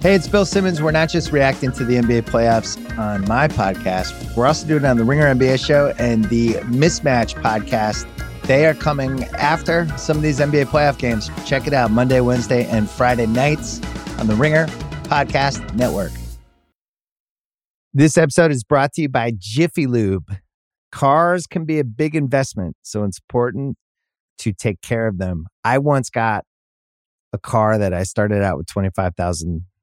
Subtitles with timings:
[0.00, 0.80] Hey, it's Bill Simmons.
[0.80, 4.86] We're not just reacting to the NBA playoffs on my podcast, we're also doing it
[4.86, 8.06] on the Ringer NBA show and the Mismatch podcast.
[8.42, 11.32] They are coming after some of these NBA playoff games.
[11.44, 13.80] Check it out Monday, Wednesday, and Friday nights
[14.20, 14.66] on the Ringer
[15.08, 16.12] Podcast Network.
[17.92, 20.32] This episode is brought to you by Jiffy Lube.
[20.92, 23.76] Cars can be a big investment, so it's important
[24.38, 25.46] to take care of them.
[25.64, 26.44] I once got
[27.32, 29.64] a car that I started out with 25,000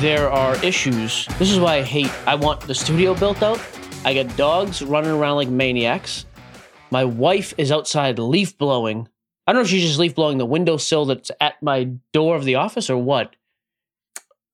[0.00, 1.26] there are issues.
[1.38, 2.10] This is why I hate.
[2.26, 3.60] I want the studio built out.
[4.04, 6.26] I got dogs running around like maniacs.
[6.90, 9.08] My wife is outside leaf blowing.
[9.46, 12.44] I don't know if she's just leaf blowing the windowsill that's at my door of
[12.44, 13.34] the office or what.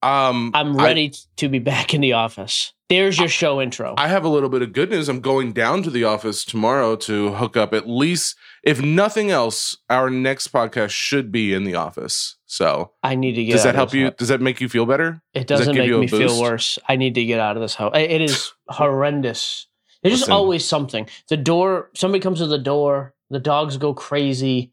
[0.02, 2.72] Um, I'm ready to be back in the office.
[2.88, 3.94] There's your show intro.
[3.98, 5.08] I have a little bit of good news.
[5.08, 9.76] I'm going down to the office tomorrow to hook up at least, if nothing else,
[9.88, 12.36] our next podcast should be in the office.
[12.46, 13.52] So I need to get.
[13.52, 14.06] does that help you?
[14.06, 14.14] house.
[14.18, 15.22] Does that make you feel better?
[15.34, 16.78] It Does doesn't give make me feel worse.
[16.88, 17.92] I need to get out of this house.
[17.94, 19.66] It is horrendous.
[20.02, 21.08] There's just always something.
[21.28, 24.72] The door, somebody comes to the door, the dogs go crazy.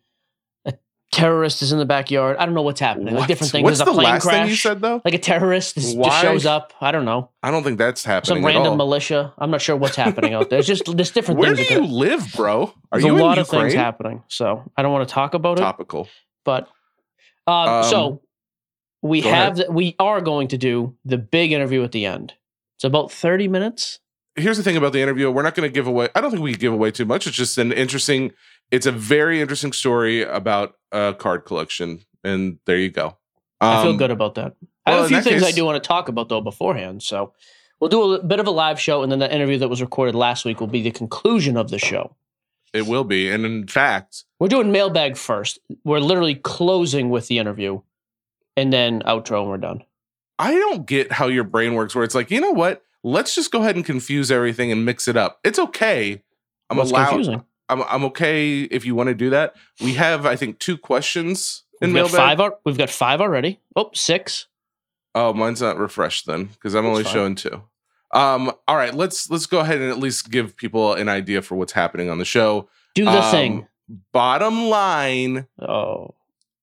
[1.16, 2.36] Terrorist is in the backyard.
[2.38, 3.16] I don't know what's happening.
[3.16, 3.64] Like different things.
[3.64, 4.36] What's There's a the plane last crash.
[4.42, 5.02] thing you said though?
[5.06, 6.74] Like a terrorist just, just shows up.
[6.82, 7.30] I don't know.
[7.42, 8.38] I don't think that's happening.
[8.38, 9.34] Some random militia.
[9.38, 10.60] I'm not sure what's happening out there.
[10.60, 11.70] It's just there's different Where things.
[11.70, 12.64] do you live, bro?
[12.92, 14.24] Are there's you a lot of things happening.
[14.28, 15.62] So I don't want to talk about it.
[15.62, 16.10] Topical.
[16.44, 16.68] But
[17.48, 18.22] um, Um, so
[19.02, 22.34] we have we are going to do the big interview at the end.
[22.78, 24.00] It's about 30 minutes.
[24.36, 25.32] Here's the thing about the interview.
[25.32, 26.10] We're not going to give away.
[26.14, 27.26] I don't think we give away too much.
[27.26, 28.32] It's just an interesting.
[28.72, 33.18] It's a very interesting story about a card collection, and there you go.
[33.62, 34.56] I feel Um, good about that.
[34.86, 37.02] I well, have a few things I do want to talk about though beforehand.
[37.02, 37.34] So
[37.80, 40.16] we'll do a bit of a live show, and then the interview that was recorded
[40.16, 42.16] last week will be the conclusion of the show.
[42.74, 45.60] It will be, and in fact, We're doing mailbag first.
[45.86, 47.82] We're literally closing with the interview,
[48.58, 49.84] and then outro, and we're done.
[50.38, 51.96] I don't get how your brain works.
[51.96, 52.84] Where it's like, you know what?
[53.08, 55.40] Let's just go ahead and confuse everything and mix it up.
[55.44, 56.24] It's okay.
[56.72, 57.10] I'm What's allowed.
[57.10, 57.44] confusing?
[57.70, 59.56] I'm I'm okay if you want to do that.
[59.80, 62.38] We have, I think, two questions in We've got mailbag.
[62.40, 62.52] five.
[62.66, 63.60] We've got five already.
[63.76, 64.48] Oh, six.
[65.14, 67.14] Oh, mine's not refreshed then because I'm That's only fine.
[67.14, 67.62] showing two.
[68.12, 71.56] Um, all right, let's let's go ahead and at least give people an idea for
[71.56, 72.68] what's happening on the show.
[72.96, 73.68] Do the Um, thing.
[74.14, 76.16] Bottom line Oh,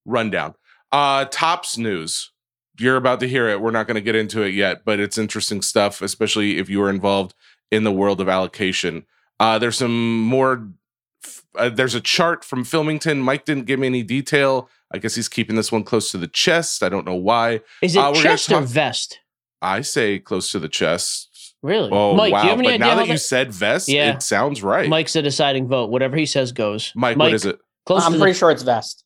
[0.04, 0.54] rundown.
[0.90, 2.31] Uh, Topps news.
[2.78, 3.60] You're about to hear it.
[3.60, 6.82] We're not going to get into it yet, but it's interesting stuff, especially if you
[6.82, 7.34] are involved
[7.70, 9.04] in the world of allocation.
[9.38, 10.68] Uh, there's some more.
[11.54, 13.18] Uh, there's a chart from Philmington.
[13.20, 14.68] Mike didn't give me any detail.
[14.90, 16.82] I guess he's keeping this one close to the chest.
[16.82, 17.60] I don't know why.
[17.82, 19.18] is it Uh, we're gonna chest or vest?
[19.60, 21.28] I say close to the chest.
[21.62, 21.90] Really?
[21.92, 22.42] Oh Mike, wow!
[22.42, 24.14] you have any but idea now how that you that- said vest, Yeah.
[24.14, 24.88] it sounds right.
[24.88, 25.90] Mike's the deciding vote.
[25.90, 26.92] Whatever he says goes.
[26.96, 27.58] Mike, what is it?
[27.86, 29.04] Close I'm to pretty the, sure it's vest.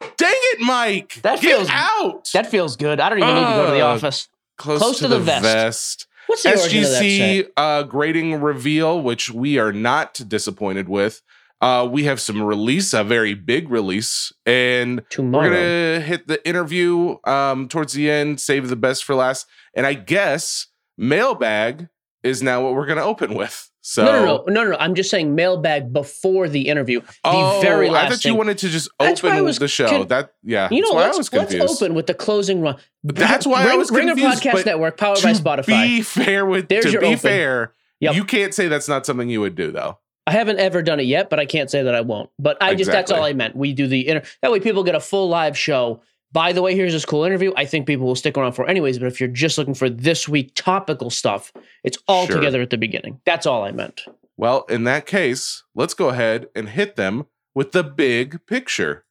[0.00, 1.14] Dang it, Mike!
[1.22, 2.30] That Get feels- out.
[2.32, 3.00] That feels good.
[3.00, 4.28] I don't even need to go to the Uh, office.
[4.56, 6.06] close, to, the, vest.
[6.26, 11.22] What's the origin of that SGC uh, grading reveal, which we are not disappointed with.
[11.60, 15.44] Uh, we have some release, a very big release, and Tomorrow.
[15.48, 18.40] we're gonna hit the interview um, towards the end.
[18.40, 20.66] Save the best for last, and I guess
[20.96, 21.88] mailbag
[22.22, 23.70] is now what we're gonna open with.
[23.80, 24.76] So no, no, no, no, no, no.
[24.78, 27.00] I'm just saying mailbag before the interview.
[27.00, 28.32] The Oh, very last I thought thing.
[28.32, 29.88] you wanted to just I open was the show.
[29.88, 31.82] con- that yeah, You know, that's why I let's, was let's confused.
[31.82, 32.76] open with the closing run.
[33.04, 35.66] That's why I was Ringer confused, Podcast Network, powered by Spotify.
[35.66, 37.18] be fair with There's to your be open.
[37.18, 38.14] fair, Yep.
[38.14, 39.98] you can't say that's not something you would do though.
[40.26, 42.28] I haven't ever done it yet, but I can't say that I won't.
[42.38, 43.56] But I just that's all I meant.
[43.56, 46.02] We do the inter- that way people get a full live show.
[46.32, 47.52] By the way, here's this cool interview.
[47.56, 48.98] I think people will stick around for anyways.
[48.98, 51.52] But if you're just looking for this week topical stuff,
[51.84, 52.36] it's all Sure.
[52.36, 53.20] together at the beginning.
[53.24, 54.04] That's all I meant.
[54.36, 59.04] Well, in that case, let's go ahead and hit them with the big picture.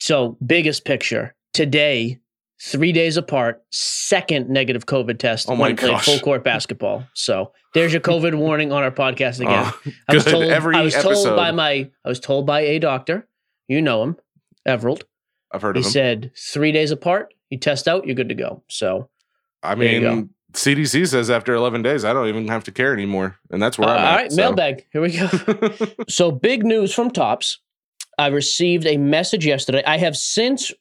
[0.00, 2.20] So biggest picture today,
[2.60, 7.06] three days apart, second negative COVID test Oh my when played full court basketball.
[7.14, 9.72] So there's your COVID warning on our podcast oh, again.
[9.86, 10.44] Oh, I was told.
[10.44, 11.90] Every I was episode, told by my.
[12.04, 13.26] I was told by a doctor.
[13.68, 14.16] You know him,
[14.66, 15.04] Everald.
[15.54, 15.92] I've heard He of them.
[15.92, 17.32] said three days apart.
[17.50, 18.62] You test out, you're good to go.
[18.68, 19.08] So
[19.62, 23.62] I mean, CDC says after 11 days, I don't even have to care anymore, and
[23.62, 24.10] that's where uh, I'm at.
[24.10, 24.36] all right, so.
[24.36, 24.86] mailbag.
[24.92, 25.94] Here we go.
[26.08, 27.58] so big news from Topps.
[28.18, 29.82] I received a message yesterday.
[29.86, 30.72] I have since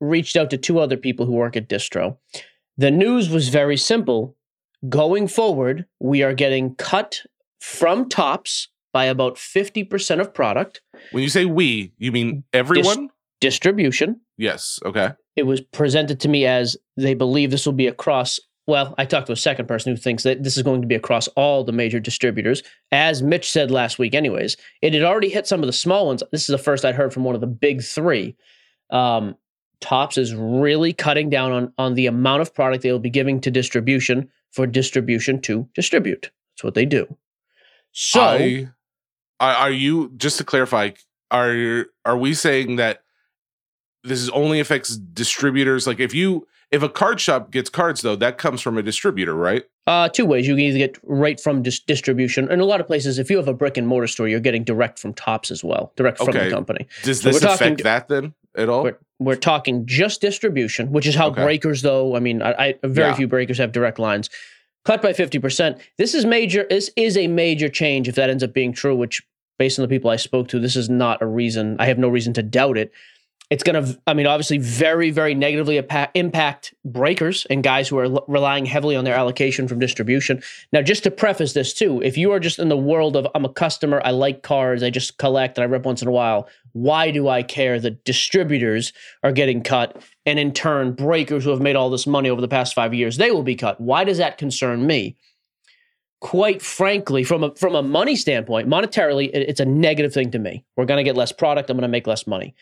[0.00, 2.18] reached out to two other people who work at Distro.
[2.76, 4.36] The news was very simple.
[4.88, 7.22] Going forward, we are getting cut
[7.60, 10.80] from Topps by about 50% of product
[11.10, 13.10] when you say we, you mean everyone?
[13.40, 14.20] Distribution.
[14.36, 14.78] yes.
[14.84, 15.10] Okay.
[15.36, 19.26] it was presented to me as they believe this will be across well i talked
[19.26, 21.72] to a second person who thinks that this is going to be across all the
[21.72, 22.62] major distributors
[22.92, 26.22] as mitch said last week anyways it had already hit some of the small ones
[26.32, 28.36] this is the first i'd heard from one of the big three
[28.90, 29.36] um,
[29.80, 33.40] Topps is really cutting down on, on the amount of product they will be giving
[33.42, 37.06] to distribution for distribution to distribute that's what they do
[37.92, 38.68] so I,
[39.40, 40.90] are are you just to clarify?
[41.30, 43.02] Are are we saying that
[44.06, 45.86] this is only affects distributors?
[45.86, 49.34] Like if you if a card shop gets cards though, that comes from a distributor,
[49.34, 49.64] right?
[49.86, 50.48] Uh, two ways.
[50.48, 52.50] You can either get right from dis- distribution.
[52.50, 54.64] In a lot of places, if you have a brick and mortar store, you're getting
[54.64, 56.86] direct from Topps as well, direct from the company.
[57.04, 58.82] Does So this affect talking- that then at all?
[58.82, 61.42] We're, we're talking just distribution, which is how Okay.
[61.44, 62.16] breakers, though.
[62.16, 63.14] I mean, I, I very Yeah.
[63.14, 64.28] few breakers have direct lines.
[64.84, 65.78] Cut by fifty percent.
[65.98, 66.66] This is major.
[66.68, 68.94] This is a major change if that ends up being true.
[68.96, 69.22] Which,
[69.58, 71.76] based on the people I spoke to, this is not a reason.
[71.78, 72.92] I have no reason to doubt it.
[73.48, 75.80] It's going to, I mean, obviously, very, very negatively
[76.16, 80.42] impact breakers and guys who are l- relying heavily on their allocation from distribution.
[80.72, 83.44] Now, just to preface this too, if you are just in the world of I'm
[83.44, 86.48] a customer, I like cards, I just collect and I rip once in a while,
[86.72, 89.96] why do I care that distributors are getting cut
[90.26, 93.16] and in turn breakers who have made all this money over the past five years,
[93.16, 93.80] they will be cut?
[93.80, 95.16] Why does that concern me?
[96.20, 100.38] Quite frankly, from a from a money standpoint, monetarily, it- it's a negative thing to
[100.40, 100.64] me.
[100.76, 101.70] We're going to get less product.
[101.70, 102.56] I'm going to make less money.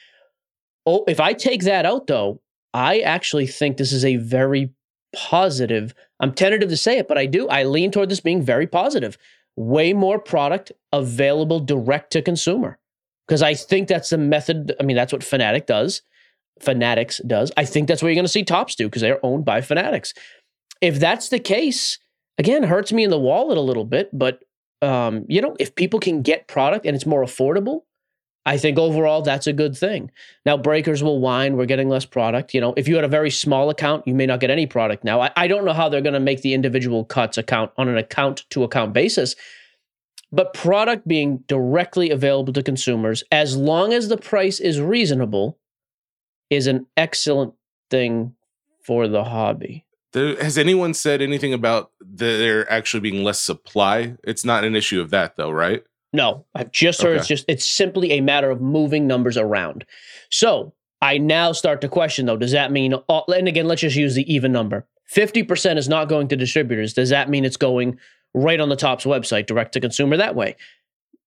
[0.86, 2.40] Oh, if I take that out though,
[2.72, 4.70] I actually think this is a very
[5.14, 5.94] positive.
[6.20, 7.48] I'm tentative to say it, but I do.
[7.48, 9.16] I lean toward this being very positive.
[9.56, 12.78] Way more product available direct to consumer.
[13.26, 14.74] Because I think that's the method.
[14.78, 16.02] I mean, that's what Fanatic does.
[16.60, 17.50] Fanatics does.
[17.56, 20.12] I think that's what you're going to see Topps do because they're owned by Fanatics.
[20.80, 21.98] If that's the case,
[22.38, 24.10] again, hurts me in the wallet a little bit.
[24.12, 24.44] But
[24.82, 27.82] um, you know, if people can get product and it's more affordable,
[28.46, 30.10] I think overall that's a good thing.
[30.44, 32.52] Now, breakers will whine, we're getting less product.
[32.52, 35.02] You know, if you had a very small account, you may not get any product
[35.02, 35.20] now.
[35.20, 37.96] I, I don't know how they're going to make the individual cuts account on an
[37.96, 39.34] account to account basis.
[40.30, 45.58] But product being directly available to consumers, as long as the price is reasonable,
[46.50, 47.54] is an excellent
[47.90, 48.34] thing
[48.82, 49.84] for the hobby.
[50.12, 54.16] There, has anyone said anything about there actually being less supply?
[54.22, 55.84] It's not an issue of that though, right?
[56.14, 59.84] No, I've just heard it's just it's simply a matter of moving numbers around.
[60.30, 60.72] So
[61.02, 64.14] I now start to question though, does that mean all, and again, let's just use
[64.14, 64.86] the even number.
[65.12, 66.94] 50% is not going to distributors.
[66.94, 67.98] Does that mean it's going
[68.32, 70.54] right on the Topps' website, direct to consumer that way?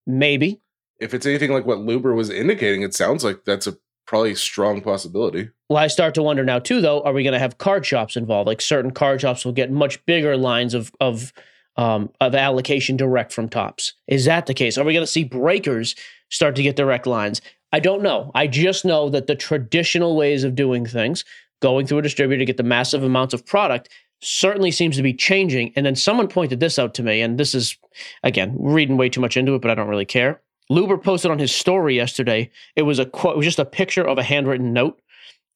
[0.07, 0.61] Maybe.
[1.01, 4.79] If it's anything like what Luber was indicating, it sounds like that's a probably strong
[4.79, 5.49] possibility.
[5.69, 8.15] Well, I start to wonder now too, though, are we going to have card shops
[8.15, 8.47] involved?
[8.47, 11.33] Like certain card shops will get much bigger lines of of
[11.77, 13.93] um, of allocation direct from Topps.
[14.07, 14.77] Is that the case?
[14.77, 15.95] Are we going to see breakers
[16.29, 17.41] start to get direct lines?
[17.71, 18.31] I don't know.
[18.33, 21.23] I just know that the traditional ways of doing things,
[21.61, 23.89] going through a distributor to get the massive amounts of product,
[24.21, 25.73] certainly seems to be changing.
[25.75, 27.77] And then someone pointed this out to me, and this is
[28.23, 30.41] again reading way too much into it, but I don't really care.
[30.71, 32.49] Luber posted on his story yesterday.
[32.75, 33.35] It was a quote.
[33.35, 34.99] It was just a picture of a handwritten note.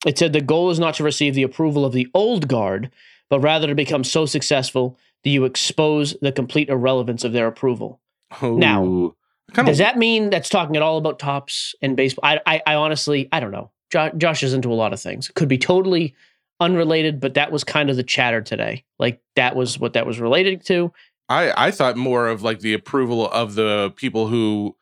[0.05, 2.91] It said the goal is not to receive the approval of the old guard,
[3.29, 7.99] but rather to become so successful that you expose the complete irrelevance of their approval.
[8.41, 9.15] Now, Ooh.
[9.53, 12.21] kind Does that mean that's talking at all about Topps and baseball?
[12.23, 13.71] I, I, I honestly, I don't know.
[13.91, 15.29] Jo- Josh is into a lot of things.
[15.35, 16.15] Could be totally
[16.61, 18.85] unrelated, but that was kind of the chatter today.
[18.99, 20.93] Like that was what that was related to.
[21.27, 24.75] I I thought more of like the approval of the people who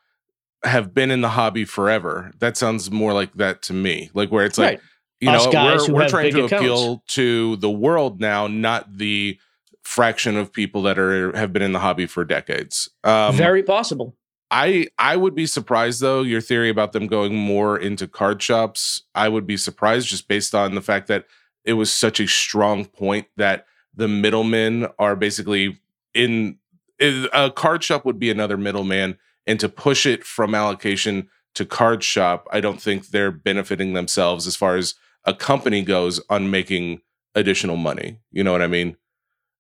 [0.64, 2.32] have been in the hobby forever.
[2.40, 4.12] That sounds more like that to me.
[4.14, 4.82] Like where it's like right.
[5.22, 9.40] you Us know we're, we're trying to appeal to the world now, not the
[9.84, 12.90] fraction of people that are have been in the hobby for decades.
[13.04, 14.16] Um, Very possible.
[14.52, 16.22] I I would be surprised though.
[16.22, 20.56] Your theory about them going more into card shops, I would be surprised just based
[20.56, 21.26] on the fact that
[21.64, 25.80] it was such a strong point that the middlemen are basically
[26.14, 26.58] in
[27.00, 32.04] a card shop would be another middleman, and to push it from allocation to card
[32.04, 34.96] shop, I don't think they're benefiting themselves as far as
[35.26, 37.02] a company goes on making
[37.36, 38.20] additional money.
[38.32, 38.98] You know what I mean?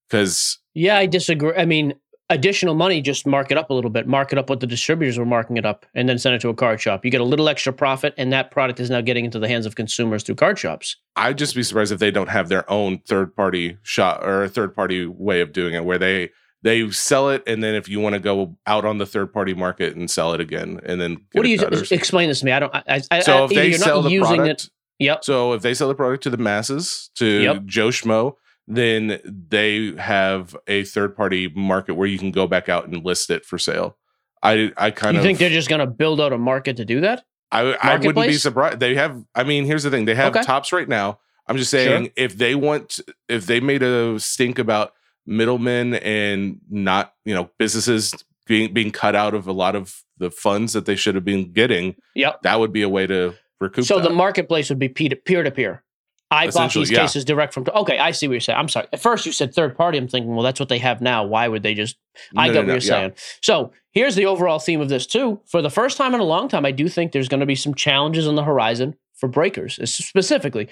[0.09, 1.53] Because yeah, I disagree.
[1.55, 1.93] I mean,
[2.29, 5.17] additional money, just mark it up a little bit, mark it up what the distributors
[5.17, 7.03] were marking it up, and then send it to a card shop.
[7.03, 9.65] You get a little extra profit, and that product is now getting into the hands
[9.65, 10.95] of consumers through card shops.
[11.15, 14.49] I'd just be surprised if they don't have their own third party shop or a
[14.49, 16.29] third party way of doing it, where they
[16.61, 19.53] they sell it, and then if you want to go out on the third party
[19.53, 21.59] market and sell it again, and then what do you
[21.91, 22.51] explain this to me?
[22.51, 22.75] I don't.
[22.75, 25.23] I, I, so if they sell the product, it, yep.
[25.23, 27.65] So if they sell the product to the masses, to yep.
[27.65, 28.35] Joe Schmo,
[28.69, 33.31] then they have a third party market where you can go back out and list
[33.31, 33.97] it for sale.
[34.41, 36.85] I I kind you of think they're just going to build out a market to
[36.85, 37.25] do that.
[37.51, 38.79] I I wouldn't be surprised.
[38.79, 39.21] They have.
[39.35, 40.43] I mean, here's the thing: they have okay.
[40.45, 41.19] Topps right now.
[41.47, 42.13] I'm just saying, sure.
[42.15, 44.93] if they want, if they made a stink about
[45.25, 48.13] middlemen and not, you know, businesses
[48.45, 51.51] being being cut out of a lot of the funds that they should have been
[51.51, 52.43] getting, yep.
[52.43, 53.85] that would be a way to recoup.
[53.85, 54.07] So that.
[54.07, 55.83] the marketplace would be peer to peer.
[56.31, 57.01] I bought these yeah.
[57.01, 57.65] cases direct from.
[57.73, 58.59] Okay, I see what you're saying.
[58.59, 58.87] I'm sorry.
[58.93, 59.97] At first, you said third party.
[59.97, 61.25] I'm thinking, well, that's what they have now.
[61.25, 61.97] Why would they just?
[62.35, 62.87] I no, get no, what no, you're yeah.
[62.87, 63.13] saying.
[63.41, 65.41] So here's the overall theme of this too.
[65.47, 67.55] For the first time in a long time, I do think there's going to be
[67.55, 70.67] some challenges on the horizon for breakers specifically.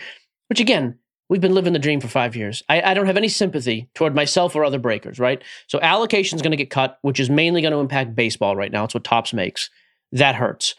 [0.49, 2.61] Which again, we've been living the dream for five years.
[2.69, 5.17] I, I don't have any sympathy toward myself or other breakers.
[5.19, 5.43] Right.
[5.65, 8.71] So allocation is going to get cut, which is mainly going to impact baseball right
[8.71, 8.83] now.
[8.83, 9.71] It's what Topps makes.
[10.11, 10.75] That hurts.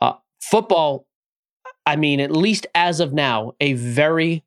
[0.00, 1.07] Uh, football
[1.88, 4.44] I mean, at least as of now, a very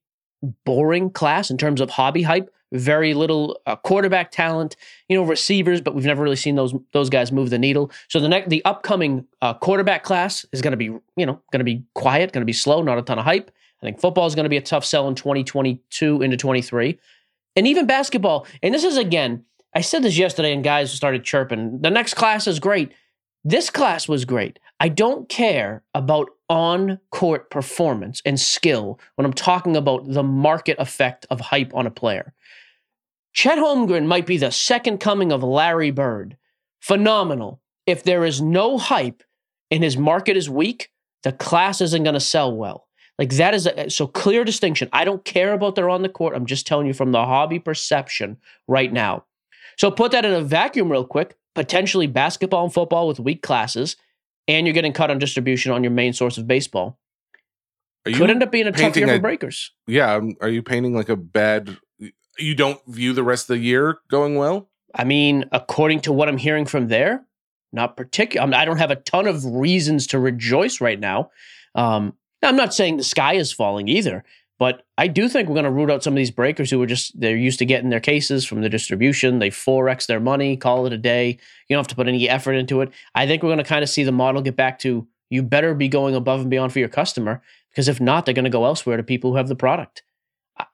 [0.63, 2.53] boring class in terms of hobby hype.
[2.71, 4.77] Very little uh, quarterback talent,
[5.09, 7.91] you know, receivers, but we've never really seen those those guys move the needle.
[8.07, 11.59] So the next, the upcoming uh, quarterback class is going to be, you know, going
[11.59, 13.51] to be quiet, going to be slow, not a ton of hype.
[13.81, 16.97] I think football is going to be a tough sell in 2022 into 23,
[17.57, 18.47] and even basketball.
[18.63, 19.43] And this is again,
[19.75, 21.81] I said this yesterday, and guys started chirping.
[21.81, 22.93] The next class is great.
[23.43, 24.59] This class was great.
[24.79, 30.75] I don't care about on court performance and skill when I'm talking about the market
[30.79, 32.33] effect of hype on a player.
[33.31, 36.35] Chet Holmgren might be the second coming of Larry Bird.
[36.81, 37.61] Phenomenal.
[37.87, 39.23] If there is no hype
[39.71, 40.89] and his market is weak,
[41.23, 42.89] the class isn't going to sell well.
[43.17, 44.89] Like that is a so clear distinction.
[44.91, 46.35] I don't care about their on the court.
[46.35, 49.23] I'm just telling you from the hobby perception right now.
[49.77, 53.95] So put that in a vacuum real quick potentially basketball and football with weak classes,
[54.47, 56.97] and you're getting cut on distribution on your main source of baseball.
[58.05, 59.71] Are Could end up being a tough year a, for breakers.
[59.87, 60.15] Yeah.
[60.15, 61.77] Um, are you painting like a bad?
[62.37, 64.69] You don't view the rest of the year going well?
[64.95, 67.23] I mean, according to what I'm hearing from there,
[67.71, 68.43] not particular.
[68.43, 71.29] I, mean, I don't have a ton of reasons to rejoice right now.
[71.75, 74.23] Um, I'm not saying the sky is falling either,
[74.61, 76.85] but I do think we're going to root out some of these breakers who are
[76.85, 79.39] just they're used to getting their cases from the distribution.
[79.39, 81.39] They forex their money, call it a day.
[81.67, 82.91] You don't have to put any effort into it.
[83.15, 85.73] I think we're going to kind of see the model get back to you better
[85.73, 87.41] be going above and beyond for your customer
[87.71, 90.03] because if not, they're going to go elsewhere to people who have the product.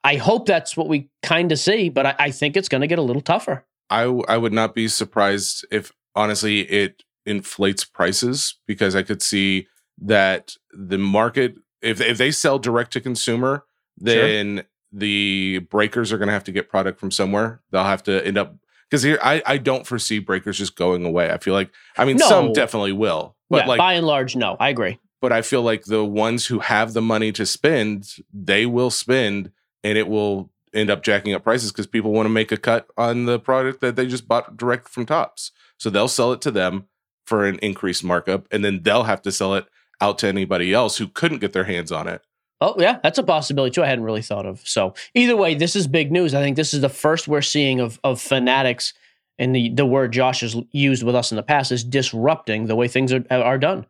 [0.04, 2.88] I hope that's what we kind of see, but I, I think it's going to
[2.88, 3.64] get a little tougher.
[3.90, 9.68] I I would not be surprised if honestly it inflates prices because I could see
[9.98, 13.64] that the market if if they sell direct to consumer
[13.98, 14.66] then sure.
[14.92, 17.62] the breakers are going to have to get product from somewhere.
[17.72, 18.56] They'll have to end up
[18.90, 21.32] because here I, I don't foresee breakers just going away.
[21.32, 22.28] I feel like I mean no.
[22.28, 25.00] some definitely will, but yeah, like by and large, no, I agree.
[25.20, 29.52] But I feel like the ones who have the money to spend, they will spend,
[29.84, 32.88] and it will end up jacking up prices because people want to make a cut
[32.98, 35.52] on the product that they just bought direct from Topps.
[35.80, 36.88] So they'll sell it to them
[37.26, 39.66] for an increased markup, and then they'll have to sell it
[40.00, 42.22] out to anybody else who couldn't get their hands on it.
[42.60, 43.84] Oh yeah, that's a possibility too.
[43.84, 44.68] I hadn't really thought of.
[44.68, 46.34] So either way, this is big news.
[46.34, 48.94] I think this is the first we're seeing of of fanatics,
[49.38, 52.76] and the the word Josh has used with us in the past is disrupting the
[52.76, 53.86] way things are are done.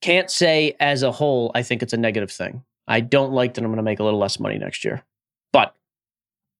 [0.00, 1.52] Can't say as a whole.
[1.54, 2.64] I think it's a negative thing.
[2.88, 5.04] I don't like that I'm going to make a little less money next year.
[5.52, 5.76] But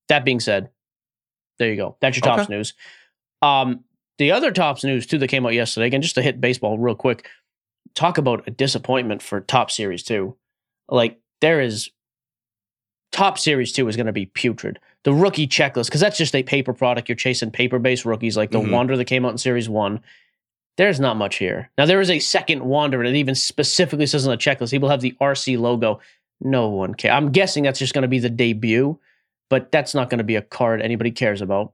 [0.08, 0.70] that being said,
[1.58, 1.96] there you go.
[2.00, 2.54] That's your Topps okay.
[2.56, 2.74] news.
[3.42, 3.84] Um,
[4.18, 5.86] the other Topps news too that came out yesterday.
[5.86, 7.26] Again, just to hit baseball real quick.
[7.94, 10.36] Talk about a disappointment for Topps Series 2.
[10.88, 11.90] Like there is
[13.12, 14.78] Topps Series 2 is going to be putrid.
[15.04, 17.08] The rookie checklist, because that's just a paper product.
[17.08, 18.70] You're chasing paper based rookies like the mm-hmm.
[18.70, 20.00] Wander that came out in Series 1.
[20.76, 21.70] There's not much here.
[21.76, 24.78] Now, there is a second Wander, and it even specifically says on the checklist, he
[24.78, 26.00] will have the RC logo.
[26.40, 27.12] No one cares.
[27.12, 28.98] I'm guessing that's just going to be the debut,
[29.48, 31.72] but that's not going to be a card anybody cares about.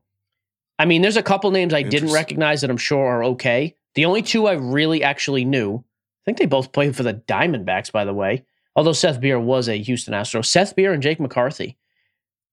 [0.79, 3.77] I mean, there's a couple names I didn't recognize that I'm sure are okay.
[3.95, 7.93] The only two I really actually knew, I think they both played for the Diamondbacks,
[7.93, 8.45] by the way.
[8.77, 11.77] Although Seth Beer was a Houston Astro, Seth Beer and Jake McCarthy.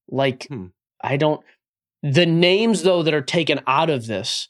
[0.09, 0.67] Like, Hmm.
[1.03, 1.41] I don't.
[2.01, 4.47] The names though that are taken out of this,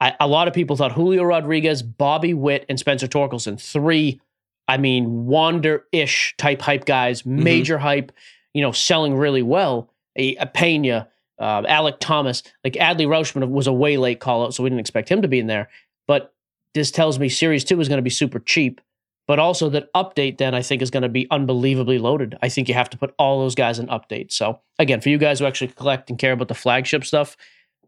[0.00, 3.60] I, a lot of people thought Julio Rodriguez, Bobby Witt, and Spencer Torkelson.
[3.60, 4.20] Three,
[4.66, 7.44] I mean, wander-ish type hype guys, Mm-hmm.
[7.44, 8.12] major hype.
[8.54, 9.90] You know, selling really well.
[10.16, 11.08] A, a Pena,
[11.38, 14.80] uh, Alek Thomas, like Adley Rutschman was a way late call out, so we didn't
[14.80, 15.68] expect him to be in there.
[16.08, 16.34] But
[16.74, 18.80] this tells me Series 2 is going to be super cheap,
[19.30, 22.36] but also that update then I think is going to be unbelievably loaded.
[22.42, 24.32] I think you have to put all those guys in update.
[24.32, 27.36] So again, for you guys who actually collect and care about the flagship stuff,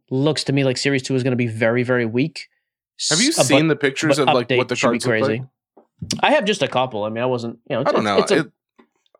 [0.08, 2.48] looks to me like Series 2 is going to be very, very weak.
[3.10, 5.42] Have you uh, seen but- the pictures of like what the cards look like?
[6.20, 7.02] I have just a couple.
[7.02, 8.18] I mean, I wasn't, you know, I don't know.
[8.18, 8.52] It's, a, It-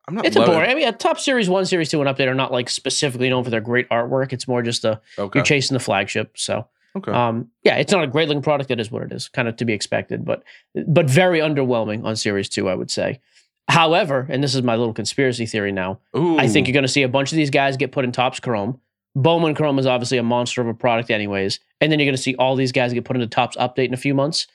[0.07, 0.71] I'm not it's a boring.
[0.71, 3.43] I mean, a Topps series one, series two, and update are not like specifically known
[3.43, 4.33] for their great artwork.
[4.33, 5.41] It's more just a Okay.
[5.41, 6.39] you're chasing the flagship.
[6.39, 7.13] So, okay.
[7.13, 8.71] um, yeah, it's not a great looking product.
[8.71, 10.43] It is what it is, kind of to be expected, but
[10.87, 13.21] but very underwhelming on series two, I would say.
[13.69, 16.01] However, and this is my little conspiracy theory now.
[16.17, 16.39] Ooh.
[16.39, 18.41] I think you're going to see a bunch of these guys get put in Topps
[18.41, 18.81] Chrome.
[19.15, 21.61] Bowman Chrome is obviously a monster of a product, anyways.
[21.81, 23.95] And then you're going to see all these guys get put into Topps Update in
[23.95, 24.47] a few months.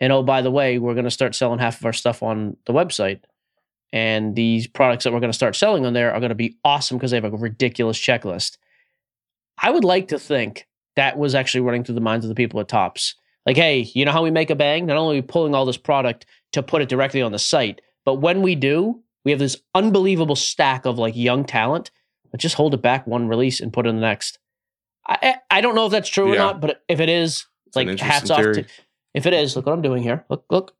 [0.00, 2.56] And oh, by the way, we're going to start selling half of our stuff on
[2.66, 3.20] the website.
[3.92, 6.56] And these products that we're going to start selling on there are going to be
[6.64, 8.56] awesome because they have a ridiculous checklist.
[9.62, 10.66] I would like to think
[10.96, 13.14] that was actually running through the minds of the people at Topps.
[13.46, 14.86] Like, hey, you know how we make a bang?
[14.86, 17.80] Not only are we pulling all this product to put it directly on the site,
[18.04, 21.90] but when we do, we have this unbelievable stack of like young talent.
[22.30, 24.38] But just hold it back one release and put in the next.
[25.06, 27.98] I I don't know if that's true or not, but if it is, It's like
[27.98, 28.54] hats off theory.
[28.62, 28.66] to.
[29.14, 30.24] If it is, look what I'm doing here.
[30.28, 30.74] Look, look,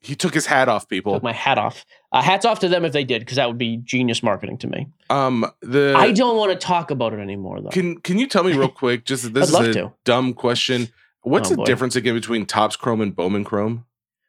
[0.00, 1.14] He took his hat off, people.
[1.14, 1.84] took my hat off.
[2.12, 4.66] Uh, hats off to them if they did, because that would be genius marketing to
[4.68, 4.86] me.
[5.10, 7.70] Um, the I don't want to talk about it anymore, though.
[7.70, 9.04] can can you tell me real quick?
[9.04, 9.92] Just this is a to.
[10.04, 10.88] dumb question.
[11.22, 11.64] What's Oh, the boy.
[11.64, 13.84] difference again between Topps Chrome and Bowman Chrome?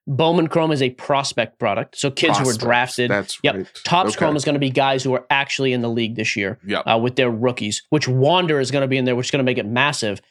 [0.09, 3.11] Bowman Chrome is a prospect product, so kids who were drafted.
[3.11, 3.55] That's Yep.
[3.55, 3.81] right.
[3.83, 4.17] Topps Okay.
[4.19, 6.57] Chrome is going to be guys who are actually in the league this year.
[6.65, 6.83] Yep.
[6.87, 9.45] uh, with their rookies, which Wander is going to be in there, which is going
[9.45, 10.21] to make it massive.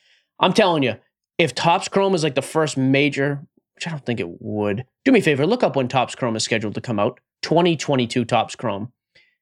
[0.41, 0.97] I'm telling you,
[1.39, 5.13] if Topps Chrome is like the first major, which I don't think it would, do
[5.13, 8.57] me a favor, look up when Topps Chrome is scheduled to come out 2022 Topps
[8.57, 8.93] Chrome.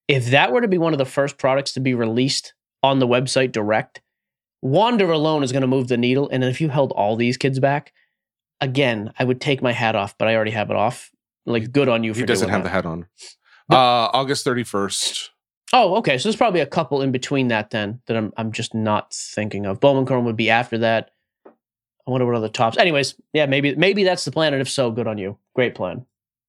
[0.08, 3.06] If that were to be one of the first products to be released on the
[3.06, 4.02] website direct,
[4.60, 6.28] Wander alone is going to move the needle.
[6.30, 7.92] And if you held all these kids back,
[8.60, 11.10] again, I would take my hat off, but I already have it off.
[11.46, 12.68] Like, good on you for He doesn't have that.
[12.70, 13.06] the hat on.
[13.70, 13.76] No.
[13.76, 15.30] Uh, August thirty first.
[15.72, 16.16] Oh, okay.
[16.18, 19.66] So there's probably a couple in between that then that I'm I'm just not thinking
[19.66, 19.80] of.
[19.80, 21.10] Bowman Chrome would be after that.
[22.06, 22.76] I wonder what other Topps.
[22.76, 25.38] Anyways, yeah, maybe maybe that's the plan, and if so, good on you.
[25.54, 26.04] Great plan.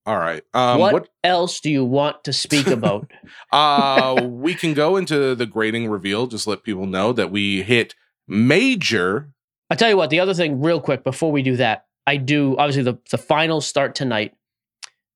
[0.07, 0.43] All right.
[0.53, 3.09] Um, what, what else do you want to speak about?
[3.51, 7.95] uh we can go into the grading reveal just let people know that we hit
[8.27, 9.29] major
[9.71, 10.11] I tell you what.
[10.11, 13.65] The other thing, real quick, before we do that, I do obviously the the finals
[13.65, 14.35] start tonight.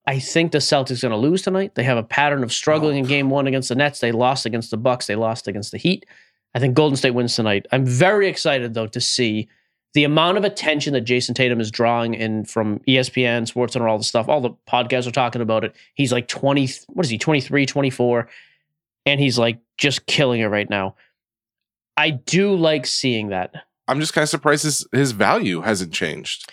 [0.07, 1.75] I think the Celtics going to lose tonight.
[1.75, 2.99] They have a pattern of struggling Oh.
[2.99, 3.99] in Game One against the Nets.
[3.99, 5.05] They lost against the Bucks.
[5.05, 6.07] They lost against the Heat.
[6.55, 7.67] I think Golden State wins tonight.
[7.71, 9.49] I'm very excited though to see
[9.93, 14.03] the amount of attention that Jayson Tatum is drawing in from ESPN, SportsCenter, all the
[14.03, 14.29] stuff.
[14.29, 15.75] All the podcasts are talking about it.
[15.95, 16.69] He's like 20.
[16.89, 17.17] What is he?
[17.17, 18.29] 23, 24,
[19.05, 20.95] and he's like just killing it right now.
[21.97, 23.53] I do like seeing that.
[23.87, 26.49] i'm just kind of surprised his his value hasn't changed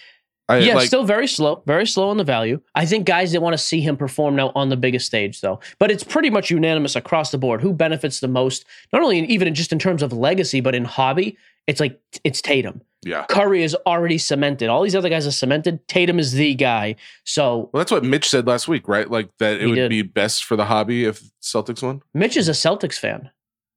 [0.48, 2.60] I, yeah, like still very slow, very slow on the value.
[2.76, 5.58] I think guys that want to see him perform now on the biggest stage, though.
[5.80, 7.60] But it's pretty much unanimous across the board.
[7.60, 8.64] Who benefits the most?
[8.92, 11.36] Not only in, even in, just in terms of legacy, but in hobby.
[11.66, 12.80] It's like it's Tatum.
[13.06, 14.68] Yeah Curry is already cemented.
[14.68, 15.86] All these other guys are cemented.
[15.88, 16.96] Tatum is the guy.
[17.24, 19.88] So well that's what mitch said last week right like that it He would did.
[19.90, 23.30] be best for the hobby if celtics won Mitch is a Celtics fan.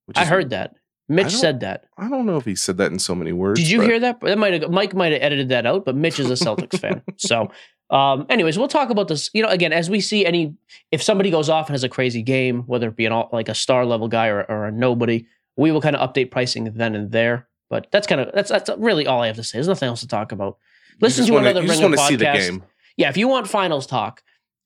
[0.08, 0.74] which I is- heard that.
[1.12, 1.86] Mitch don't- said that.
[1.98, 4.00] i don't know if he said that in so many words Did you but- hear
[4.02, 4.20] that?
[4.22, 7.02] That might have Mike might have edited that out, but Mitch is a Celtics fan.
[7.18, 7.50] So,
[7.89, 9.32] um, anyways, we'll talk about this.
[9.34, 10.54] You know, again, as we see any,
[10.92, 13.50] if somebody goes off and has a crazy game, whether it be an all, like
[13.50, 15.26] a star level guy or, or a nobody,
[15.58, 17.48] we will kind of update pricing then and there.
[17.69, 19.58] But that's kind of that's that's really all I have to say.
[19.58, 20.58] There's nothing else to talk about.
[21.01, 22.62] Listen to wanna- another you just Ringer want see the podcast.
[22.97, 24.23] Yeah, if you want finals talk,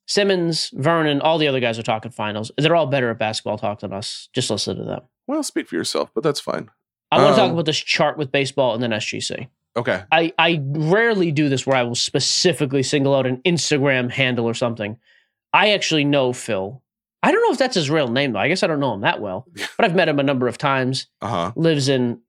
[0.08, 2.52] Simmons, Vernon, all the other guys are talking finals.
[2.58, 4.30] They're all better at basketball talk than us.
[4.34, 5.02] Just listen to them.
[5.28, 6.70] well speak for yourself but that's fine
[7.12, 9.48] I want to talk Um, about this chart with baseball and then SGC.
[9.78, 14.46] okay I, I rarely do this where I will specifically single out an Instagram handle
[14.46, 14.98] or something.
[15.54, 16.82] I actually know Phil.
[17.22, 18.40] I don't know if that's his real name though.
[18.40, 20.58] I guess I don't know him that well, but I've met him a number of
[20.58, 21.08] times.
[21.22, 22.20] uh-huh Lives in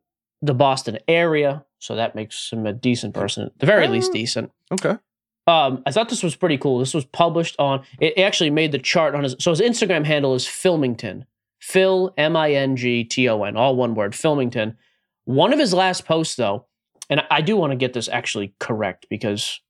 [0.44, 4.14] the Boston area, so that makes him a decent person, at the very least Uh,
[4.14, 4.52] decent.
[4.72, 4.98] okay
[5.46, 6.78] Um, I thought this was pretty cool.
[6.78, 7.82] This was published on.
[8.00, 9.36] It actually made the chart on his.
[9.38, 11.24] So his Instagram handle is Philmington.
[11.60, 14.12] Phil M I N G T O N, all one word.
[14.12, 14.76] Philmington.
[15.24, 16.66] One of his last posts, though,
[17.10, 19.60] and I do want to get this actually correct because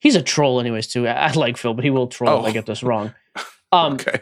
[0.00, 0.88] He's a troll, anyways.
[0.88, 1.06] Too.
[1.06, 2.46] I, I like Phil, but he will troll if Oh.
[2.48, 3.14] I get this wrong.
[3.72, 4.20] Um, okay.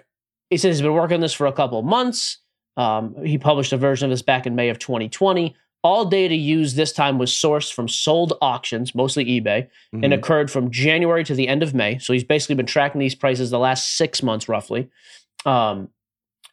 [0.48, 2.38] he says he's been working on this for a couple of months.
[2.76, 5.56] Um, he published a version of this back in May of 2020.
[5.82, 10.12] All data used this time was sourced from sold auctions, mostly eBay, and Mhm.
[10.14, 11.96] occurred from January to the end of May.
[11.98, 14.88] So he's basically been tracking these prices the last six months, roughly.
[15.46, 15.88] Um,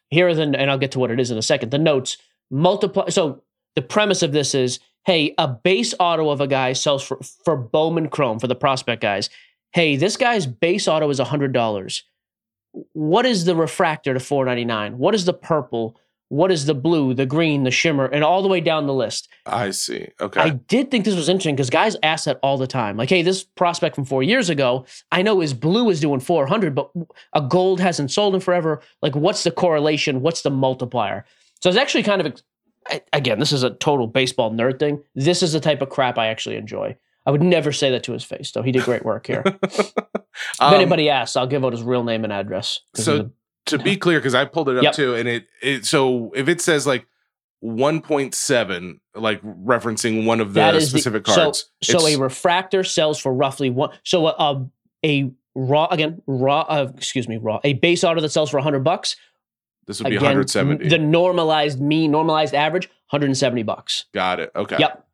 [0.08, 1.70] here are the, and I'll get to what it is in a second.
[1.70, 2.16] The notes
[2.50, 3.10] multiply.
[3.10, 3.42] So
[3.76, 7.54] the premise of this is, hey, a base auto of a guy sells for for
[7.56, 9.28] Bowman Chrome for the prospect guys.
[9.72, 12.02] Hey, this guy's base auto is hundred dollars.
[12.94, 14.96] What is the refractor to four ninety nine?
[14.96, 16.00] What is the purple?
[16.30, 19.28] What is the blue, the green, the shimmer, and all the way down the list?
[19.46, 20.08] I see.
[20.20, 20.40] Okay.
[20.40, 22.98] I did think this was interesting because guys ask that all the time.
[22.98, 26.74] Like, hey, this prospect from four years ago, I know his blue is doing 400,
[26.74, 26.90] but
[27.32, 28.82] a gold hasn't sold in forever.
[29.00, 30.20] Like, what's the correlation?
[30.20, 31.24] What's the multiplier?
[31.62, 32.42] So it's actually kind of,
[33.14, 35.02] again, this is a total baseball nerd thing.
[35.14, 36.96] This is the type of crap I actually enjoy.
[37.24, 38.62] I would never say that to his face, though.
[38.62, 39.42] He did great work here.
[39.62, 39.92] if
[40.60, 42.80] Um, anybody asks, I'll give out his real name and address.
[42.94, 43.30] So-
[43.68, 44.94] to be clear, because I pulled it up Yep.
[44.94, 47.06] too, and it, it so if it says like
[47.64, 51.70] 1.7, like referencing one of the specific the, cards.
[51.82, 53.90] So, so a refractor sells for roughly one.
[54.04, 54.66] So a, a,
[55.04, 56.60] a raw again raw.
[56.62, 57.60] Uh, excuse me, raw.
[57.64, 59.16] A base auto that sells for hundred bucks.
[59.86, 60.88] this would be Again, 170.
[60.88, 64.04] The normalized mean, normalized average, 170 bucks.
[64.14, 64.52] Got it.
[64.54, 64.76] Okay.
[64.78, 65.04] Yep.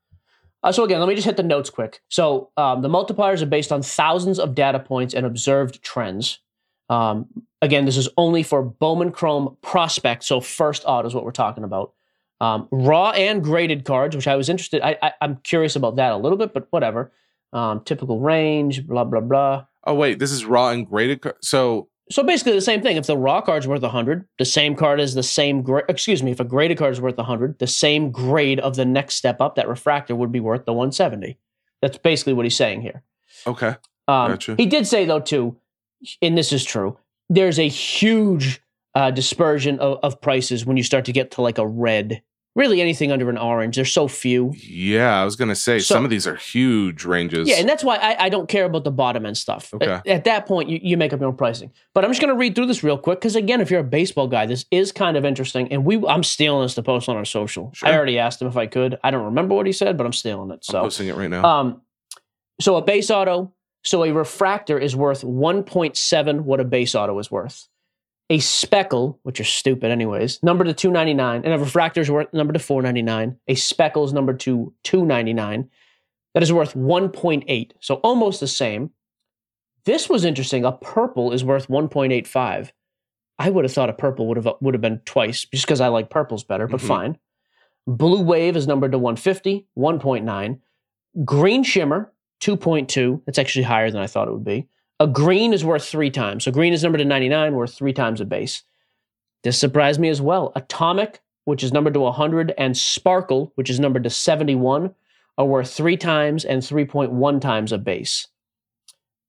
[0.63, 2.01] Uh, so again, let me just hit the notes quick.
[2.09, 6.39] So um, the multipliers are based on thousands of data points and observed trends.
[6.95, 7.27] Um,
[7.63, 10.25] again, this is only for Bowman Chrome prospect.
[10.25, 11.93] So first auto is what we're talking about.
[12.41, 14.83] Um, raw and graded cards, which I was interested.
[14.83, 17.13] I, I I'm curious about that a little bit, but whatever.
[17.53, 19.67] Um, typical range, blah blah blah.
[19.85, 21.23] Oh wait, this is raw and graded.
[21.23, 22.97] car- So So basically the same thing.
[22.97, 25.85] If the raw card's worth 100, the same card is the same grade.
[25.89, 29.15] Excuse me, if a graded card is worth 100, the same grade of the next
[29.15, 31.39] step up, that refractor would be worth the 170.
[31.81, 33.03] That's basically what he's saying here.
[33.47, 33.77] okay.
[34.07, 34.55] Um, Gotcha.
[34.57, 35.57] He did say though too,
[36.23, 36.97] and this is true.
[37.29, 38.61] There's a huge
[38.95, 42.23] uh, dispersion of, of prices when you start to get to like a red.
[42.57, 43.75] Really, anything under an orange.
[43.75, 44.53] There's so few.
[44.57, 47.49] Yeah, I was gonna say So- some of these are huge ranges.
[47.49, 49.75] Yeah, and that's why I, I don't care about the bottom end stuff.
[49.75, 49.87] Okay.
[49.91, 51.73] At, at that point, you, you make up your own pricing.
[51.95, 53.83] But I'm just going to read through this real quick because again, if you're a
[53.83, 55.73] baseball guy, this is kind of interesting.
[55.73, 57.73] And we, I'm stealing this to post on our social.
[57.75, 57.89] Sure.
[57.89, 59.01] I already asked him if I could.
[59.03, 60.65] I don't remember what he said, but I'm stealing it.
[60.65, 61.45] So I'm posting it right now.
[61.45, 61.83] um,
[62.61, 63.53] so a base auto,
[63.85, 67.69] so a refractor is worth 1.7 what a base auto is worth.
[68.31, 72.53] A speckle, which are stupid anyways, number to 299, and a refractor is worth number
[72.55, 73.37] to 499.
[73.49, 75.69] A speckle is number to 299.
[76.33, 78.91] That is worth 1.8, so almost the same.
[79.85, 80.65] This was interesting.
[80.65, 82.73] A purple is worth 1.85.
[83.39, 85.89] I would have thought a purple would have would have been twice, just because I
[85.89, 86.87] like purples better, but Mhm.
[86.89, 87.19] fine.
[87.87, 90.63] Blue wave is numbered to 150, 1.9.
[91.25, 92.14] Green shimmer,
[92.45, 93.23] 2.2.
[93.25, 94.69] That's actually higher than I thought it would be.
[95.01, 96.45] A green is worth three times.
[96.45, 98.63] So green is numbered to 99, worth three times a base.
[99.43, 100.53] This surprised me as well.
[100.55, 104.95] Atomic, which is numbered to 100, and Sparkle, which is numbered to 71,
[105.39, 108.29] are worth three times and 3.1 times a base.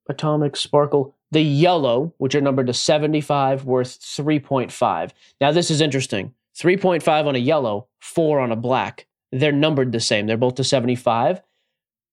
[0.10, 1.16] Atomic, Sparkle.
[1.32, 5.12] The yellow, which are numbered to 75, worth 3.5.
[5.40, 6.34] Now, this is interesting.
[6.58, 9.08] 3.5 on a yellow, 4 on a black.
[9.32, 10.28] They're numbered the same.
[10.28, 11.42] They're both to 75.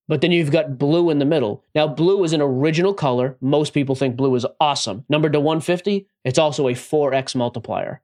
[0.08, 1.64] But then you've got blue in the middle.
[1.74, 3.36] Now, blue is an original color.
[3.40, 5.04] Most people think blue is awesome.
[5.08, 8.02] Numbered to 150, it's also a 4x multiplier.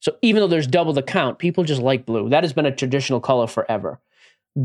[0.00, 2.28] So even though there's double the count, people just like blue.
[2.28, 4.00] That has been a traditional color forever.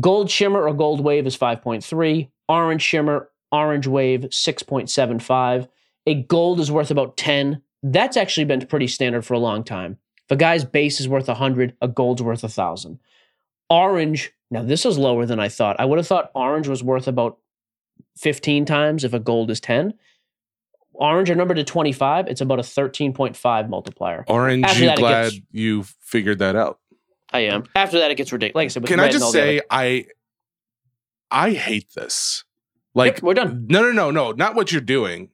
[0.00, 2.28] Gold shimmer or gold wave is 5.3.
[2.48, 5.68] Orange shimmer, orange wave, 6.75.
[6.06, 7.62] A gold is worth about 10.
[7.82, 9.98] That's actually been pretty standard for a long time.
[10.24, 12.98] If a guy's base is worth 100, a gold's worth 1,000.
[13.70, 15.76] Orange, now this is lower than I thought.
[15.78, 17.38] I would have thought orange was worth about
[18.16, 19.94] 15 times if a gold is 10.
[20.94, 22.26] Orange are numbered to 25.
[22.26, 24.24] It's about a 13.5 multiplier.
[24.26, 26.80] Orange, after you that, glad gets- you figured that out?
[27.32, 27.64] I am.
[27.76, 28.54] After that, it gets ridiculous.
[28.56, 30.06] Like I said, Can I just all the other- say I
[31.30, 32.44] I hate this.
[32.94, 33.66] Like Yep, we're done.
[33.68, 35.28] no no no no, not what you're doing.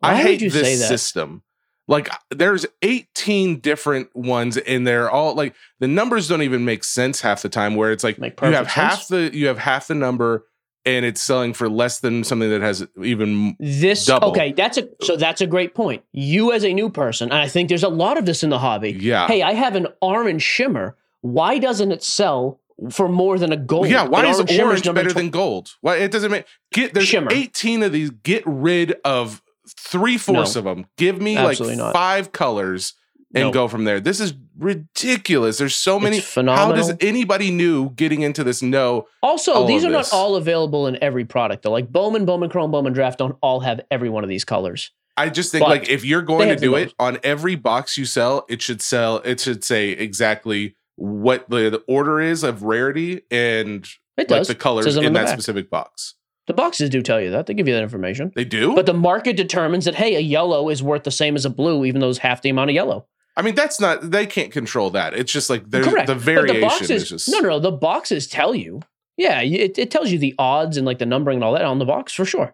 [0.00, 1.42] Why I hate you say this system.
[1.90, 7.20] Like there's 18 different ones and they're all like the numbers don't even make sense
[7.20, 9.94] half the time where it's like you have perfect half the you have half the
[9.94, 10.46] number
[10.86, 14.28] and it's selling for less than something that has even This Double.
[14.30, 16.02] okay, that's a so that's a great point.
[16.12, 18.58] You as a new person, and I think there's a lot of this in the
[18.58, 18.92] hobby.
[18.92, 19.26] yeah.
[19.26, 20.96] Hey, I have an orange shimmer.
[21.22, 23.88] Why doesn't it sell for more than a gold?
[23.88, 25.74] yeah, why is shimmer's orange better tw- than gold?
[25.82, 27.30] Why it doesn't make get there's Shimmer.
[27.30, 28.10] 18 of these.
[28.10, 29.42] Get rid of
[29.78, 30.58] three fourths No.
[30.60, 30.86] of them.
[30.96, 31.92] Give me like not.
[31.92, 32.94] five colors
[33.34, 34.00] and go from there.
[34.00, 35.58] This is ridiculous.
[35.58, 36.16] There's so It's many.
[36.18, 36.76] How phenomenal.
[36.88, 39.06] does anybody new getting into this know?
[39.22, 40.12] Also, these are this.
[40.12, 41.70] not all available in every product though.
[41.70, 44.90] Like Bowman, Bowman Chrome, Bowman Draft don't all have every one of these colors.
[45.16, 48.04] I just think But like if you're going to do it on every box you
[48.04, 49.18] sell, it should sell.
[49.18, 54.54] It should say exactly what the, the order is of rarity and It like the
[54.54, 55.32] colors in in the that back.
[55.34, 56.14] specific box.
[56.50, 57.46] The boxes do tell you that.
[57.46, 58.32] They give you that information.
[58.34, 58.74] They do.
[58.74, 61.84] But the market determines that hey, a yellow is worth the same as a blue,
[61.84, 63.06] even though it's half the amount of yellow.
[63.36, 64.10] I mean, that's not.
[64.10, 65.14] They can't control that.
[65.14, 66.08] It's just like there's Correct.
[66.08, 67.28] the But variation boxes, is just.
[67.28, 67.60] no, no, no.
[67.60, 68.80] The boxes tell you.
[69.16, 71.78] Yeah, it, it tells you the odds and like the numbering and all that on
[71.78, 72.52] the box for sure.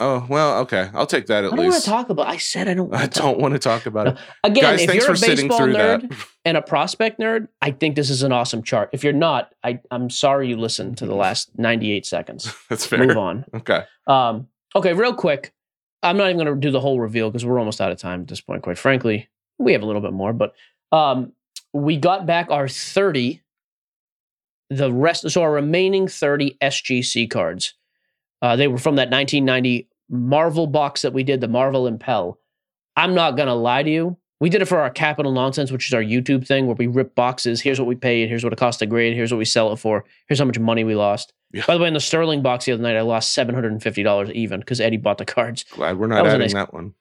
[0.00, 0.88] Oh well, okay.
[0.94, 1.84] I'll take that at I at don't want least.
[1.84, 2.26] to talk about.
[2.26, 2.92] I said I don't.
[2.94, 4.18] I don't want to talk about it.
[4.44, 6.26] Again, Guys, if you're a baseball nerd that.
[6.46, 8.88] and a prospect nerd, I think this is an awesome chart.
[8.92, 12.52] If you're not, I I'm sorry you listened to the last 98 seconds.
[12.70, 13.06] That's fair.
[13.06, 13.44] Move on.
[13.54, 13.84] Okay.
[14.06, 15.52] Um, okay, real quick.
[16.02, 18.22] I'm not even going to do the whole reveal because we're almost out of time
[18.22, 18.62] at this point.
[18.62, 20.54] Quite frankly, we have a little bit more, but
[20.92, 21.34] um,
[21.74, 23.42] we got back our 30.
[24.70, 27.74] The rest, so our remaining 30 SGC cards,
[28.40, 32.38] uh, they were from that 1990 Marvel box that we did, the Marvel Impel.
[32.96, 34.16] I'm not gonna lie to you.
[34.40, 37.14] We did it for our Capital Nonsense, which is our YouTube thing where we rip
[37.14, 37.60] boxes.
[37.60, 38.28] Here's what we paid.
[38.28, 39.14] Here's what it cost to grade.
[39.14, 40.04] Here's what we sell it for.
[40.28, 41.32] Here's how much money we lost.
[41.52, 41.64] Yeah.
[41.66, 43.82] By the way, in the Sterling box the other night, I lost seven hundred and
[43.82, 45.64] fifty dollars even because Eddie bought the cards.
[45.72, 46.94] Glad we're not a adding nice- that one.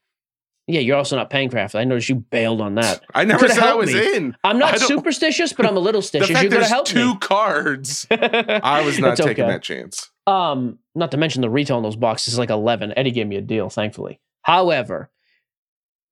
[0.67, 1.73] Yeah, you're also not paying half.
[1.73, 3.03] I noticed you bailed on that.
[3.15, 4.15] I never said I was me.
[4.15, 4.35] in.
[4.43, 6.31] I'm not superstitious, but I'm a little stitious.
[6.31, 7.17] fact You gotta help two me.
[7.19, 8.05] cards.
[8.11, 9.51] I was not taking okay.
[9.51, 10.11] that chance.
[10.27, 12.93] Um, not to mention the retail on those boxes is like 11.
[12.95, 14.19] Eddie gave me a deal, thankfully.
[14.43, 15.09] However,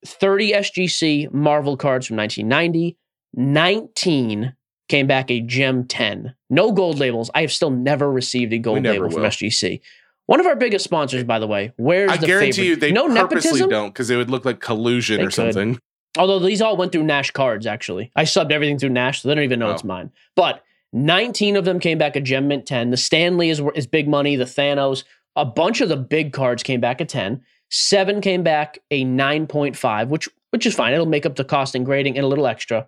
[0.06, 2.98] 30 SGC Marvel cards from 1990,
[3.36, 4.54] 19
[4.90, 6.34] came back a Gem 10.
[6.50, 7.30] No gold labels.
[7.36, 9.24] I have still never received a gold label from.
[9.24, 9.82] SGC.
[10.28, 11.74] One of our biggest sponsors, by the way.
[11.78, 12.68] Where's I the guarantee favorite?
[12.68, 13.70] you they no purposely nepotism.
[13.70, 15.34] don't because it would look like collusion They or could.
[15.34, 15.80] something.
[16.18, 18.12] Although these all went through Nash cards, actually.
[18.16, 19.74] I subbed everything through Nash, so they don't even know Oh.
[19.74, 20.12] it's mine.
[20.36, 22.92] But 19 of them came back a Gem Mint 10.
[22.92, 24.36] The Stan Lee is, is big money.
[24.36, 25.04] The Thanos,
[25.36, 27.42] a bunch of the big cards came back a 10.
[27.70, 30.94] Seven came back a 9.5, which which is fine.
[30.94, 32.88] It'll make up the cost and grading and a little extra.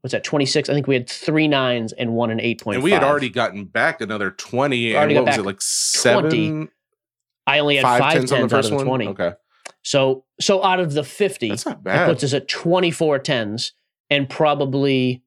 [0.00, 0.68] What's that, 26?
[0.68, 2.74] I think we had three nines and one and 8.5.
[2.74, 4.94] And we had already gotten back another 20.
[4.94, 6.68] Already and what was it, like seven?
[7.48, 8.86] I only had Five five, tens tens on the out first one?
[8.86, 9.08] 20.
[9.08, 9.32] Okay.
[9.82, 12.08] So, so out of the 50, That's not bad.
[12.08, 13.72] puts us at 24 tens
[14.08, 15.24] and probably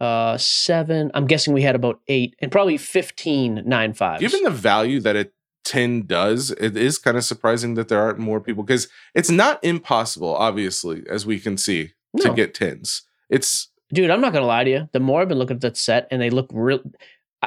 [0.00, 1.10] uh seven.
[1.14, 4.20] I'm guessing we had about eight and probably 15 nine fives.
[4.20, 5.30] Given the value that a
[5.64, 9.62] 10 does, it is kind of surprising that there aren't more people because it's not
[9.62, 13.02] impossible, obviously, as we can see, to get 10s.
[13.28, 14.88] It's Dude, I'm not gonna lie to you.
[14.92, 16.80] The more I've been looking at that set and they look real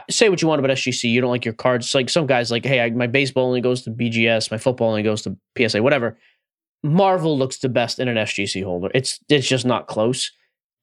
[0.10, 1.10] say what you want about SGC.
[1.12, 1.86] You don't like your cards.
[1.86, 4.90] It's like some guys like, hey, I, my baseball only goes to BGS, my football
[4.90, 6.18] only goes to PSA, whatever.
[6.84, 8.90] Marvel looks the best in an SGC holder.
[8.94, 10.32] It's it's just not close.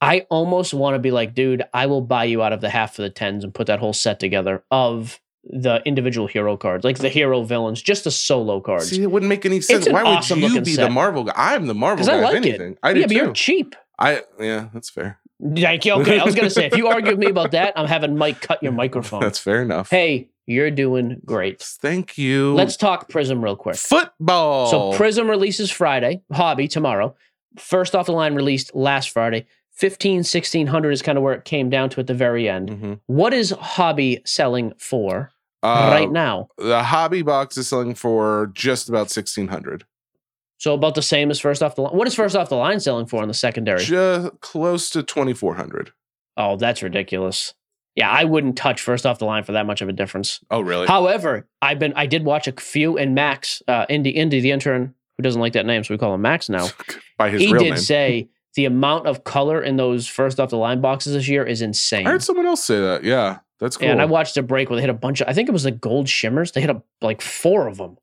[0.01, 2.99] I almost want to be like, dude, I will buy you out of the half
[2.99, 6.99] of the tens and put that whole set together of the individual hero cards, like
[6.99, 8.91] the hero villains, just the solo cards.
[8.91, 9.89] see, it wouldn't make any sense.
[9.89, 10.83] Why would awesome you be set.
[10.83, 11.33] the Marvel guy?
[11.37, 12.19] I'm the Marvel guy.
[12.19, 12.49] I like if it.
[12.49, 12.79] anything.
[12.83, 13.17] I do yeah, but too.
[13.17, 13.77] you're cheap.
[13.99, 15.19] I yeah, that's fair.
[15.41, 18.17] Like, okay, I was gonna say, if you argue with me about that, I'm having
[18.17, 19.21] Mike cut your microphone.
[19.21, 19.91] That's fair enough.
[19.91, 21.61] hey, you're doing great.
[21.63, 22.55] Thank you.
[22.55, 23.77] Let's talk Prism real quick.
[23.77, 24.67] football.
[24.67, 27.15] So Prism releases Friday, Hobby tomorrow.
[27.57, 29.47] First off the line released last Friday.
[29.79, 32.69] 15, 1600 is kind of where it came down to at the very end.
[32.71, 33.01] Mhm.
[33.07, 35.31] What is Hobby selling for
[35.63, 36.49] Uh, right now?
[36.59, 39.85] the hobby box is selling for just about 1600
[40.61, 41.97] So about the same as first off the line.
[41.97, 43.83] What is first off the line selling for on the secondary?
[43.85, 45.93] just close to 2400
[46.37, 47.55] Oh, that's ridiculous.
[47.97, 50.39] Yeah, I wouldn't touch first off the line for that much of a difference.
[50.51, 54.41] oh really However, I've been I did watch a few and Max, uh Indy Indy,
[54.41, 56.69] the intern who doesn't like that name, so we call him Max now.
[57.19, 60.51] by his he real did name say the amount of color in those first off
[60.51, 62.07] the line boxes this year is insane.
[62.07, 64.77] i heard someone else say that yeah that's cool And I watched a break where
[64.77, 66.53] they hit a bunch of I think it was the gold shimmers.
[66.53, 67.97] They hit a, like four of them.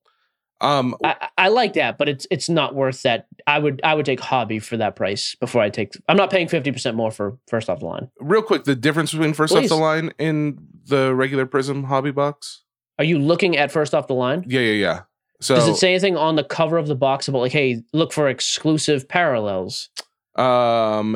[0.59, 3.27] um I, I like that, but it's it's not worth that.
[3.47, 6.47] I would I would take hobby for that price before I take I'm not paying
[6.47, 8.09] 50% more for first off the line.
[8.19, 12.63] real quick the difference between first off the line in the regular prism hobby box
[12.99, 14.43] Are you looking at first off the line?
[14.47, 14.99] yeah yeah yeah
[15.41, 18.13] so Does it say anything on the cover of the box about like, hey, look
[18.13, 19.89] for exclusive parallels?
[20.35, 21.15] Um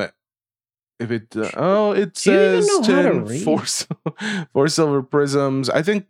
[0.99, 3.43] if it uh, oh it Do you even says know how to 10 read?
[4.53, 6.05] four, silver prisms i think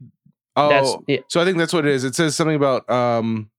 [0.55, 3.49] oh yeah, so i think that's what it is it says something about um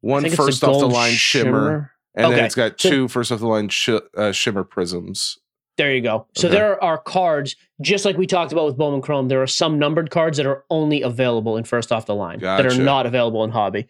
[0.00, 3.46] one first off the line shimmer And then it's got So- two first off the
[3.46, 5.38] line sh- uh, shimmer prisms.
[5.76, 6.26] There you go.
[6.34, 6.56] So Okay.
[6.58, 9.28] there are cards, just like we talked about with Bowman Chrome.
[9.28, 12.66] There are some numbered cards that are only available in first off the line that
[12.66, 13.86] are not available in hobby.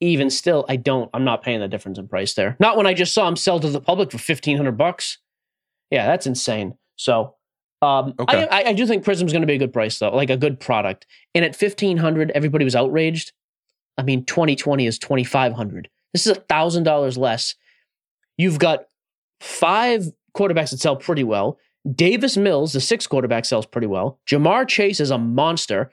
[0.00, 1.10] Even still, I don't.
[1.12, 2.56] I'm not paying the difference in price there.
[2.60, 5.18] Not when I just saw them sell to the public for fifteen hundred bucks.
[5.90, 6.74] Yeah, that's insane.
[6.96, 7.34] So,
[7.82, 8.46] um, Okay.
[8.50, 10.60] I, I, do think Prism's going to be a good price though, like a good
[10.60, 11.06] product.
[11.34, 13.32] And at fifteen hundred, everybody was outraged.
[13.96, 15.88] I mean, twenty twenty is twenty five hundred.
[16.12, 17.54] This is a thousand dollars less.
[18.36, 18.84] You've got
[19.40, 20.06] five
[20.36, 21.58] quarterbacks that sell pretty well.
[21.92, 24.20] Davis Mills, the sixth quarterback, sells pretty well.
[24.30, 25.90] Ja'Marr Chase is a monster.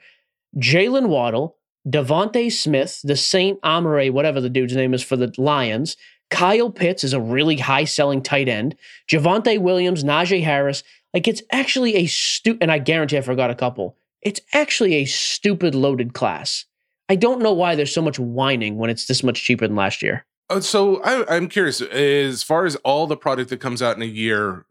[0.56, 1.55] Jaylen Waddle,
[1.86, 5.96] DeVonta Smith, the Saint Amare, whatever the dude's name is for the Lions.
[6.30, 8.74] Kyle Pitts is a really high selling tight end.
[9.08, 10.82] Javonte Williams, Najee Harris.
[11.14, 13.96] Like it's actually a stu and I guarantee I forgot a couple.
[14.22, 16.64] It's actually a stupid loaded class.
[17.08, 20.02] I don't know why there's so much whining when it's this much cheaper than last
[20.02, 20.26] year.
[20.50, 24.02] Uh, so I, I'm curious, as far as all the product that comes out in
[24.02, 24.64] a year,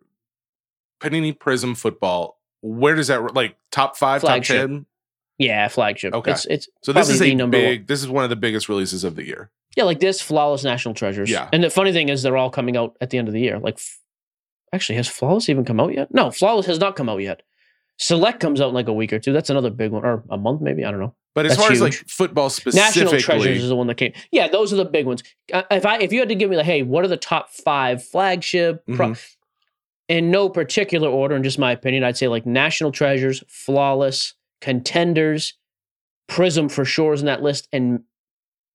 [1.01, 4.57] Panini Prism football, where does that like top five, Flagship.
[4.57, 4.85] top ten?
[5.37, 6.13] Yeah, flagship.
[6.13, 6.31] Okay.
[6.31, 7.85] It's it's So this is the a number one.
[7.87, 9.51] This is one of the biggest releases of the year.
[9.75, 11.29] Yeah, like this, flawless national treasures.
[11.29, 11.49] Yeah.
[11.51, 13.59] And the funny thing is, they're all coming out at the end of the year.
[13.59, 13.99] Like, f-
[14.71, 16.13] actually, has flawless even come out yet?
[16.13, 17.41] No, flawless has not come out yet.
[17.97, 19.33] Select comes out in like a week or two.
[19.33, 20.85] That's another big one, or a month maybe.
[20.85, 21.15] I don't know.
[21.33, 24.13] But as That's far as like football football National treasures is the one that came.
[24.31, 25.21] Yeah, those are the big ones.
[25.51, 27.49] Uh, if I if you had to give me like, hey, what are the top
[27.49, 28.83] five flagship?
[28.93, 29.35] Pro- Mhm.
[30.07, 35.53] in no particular order, in just my opinion, I'd say like national treasures, flawless, contenders,
[36.27, 38.01] prism for sure is in that list, and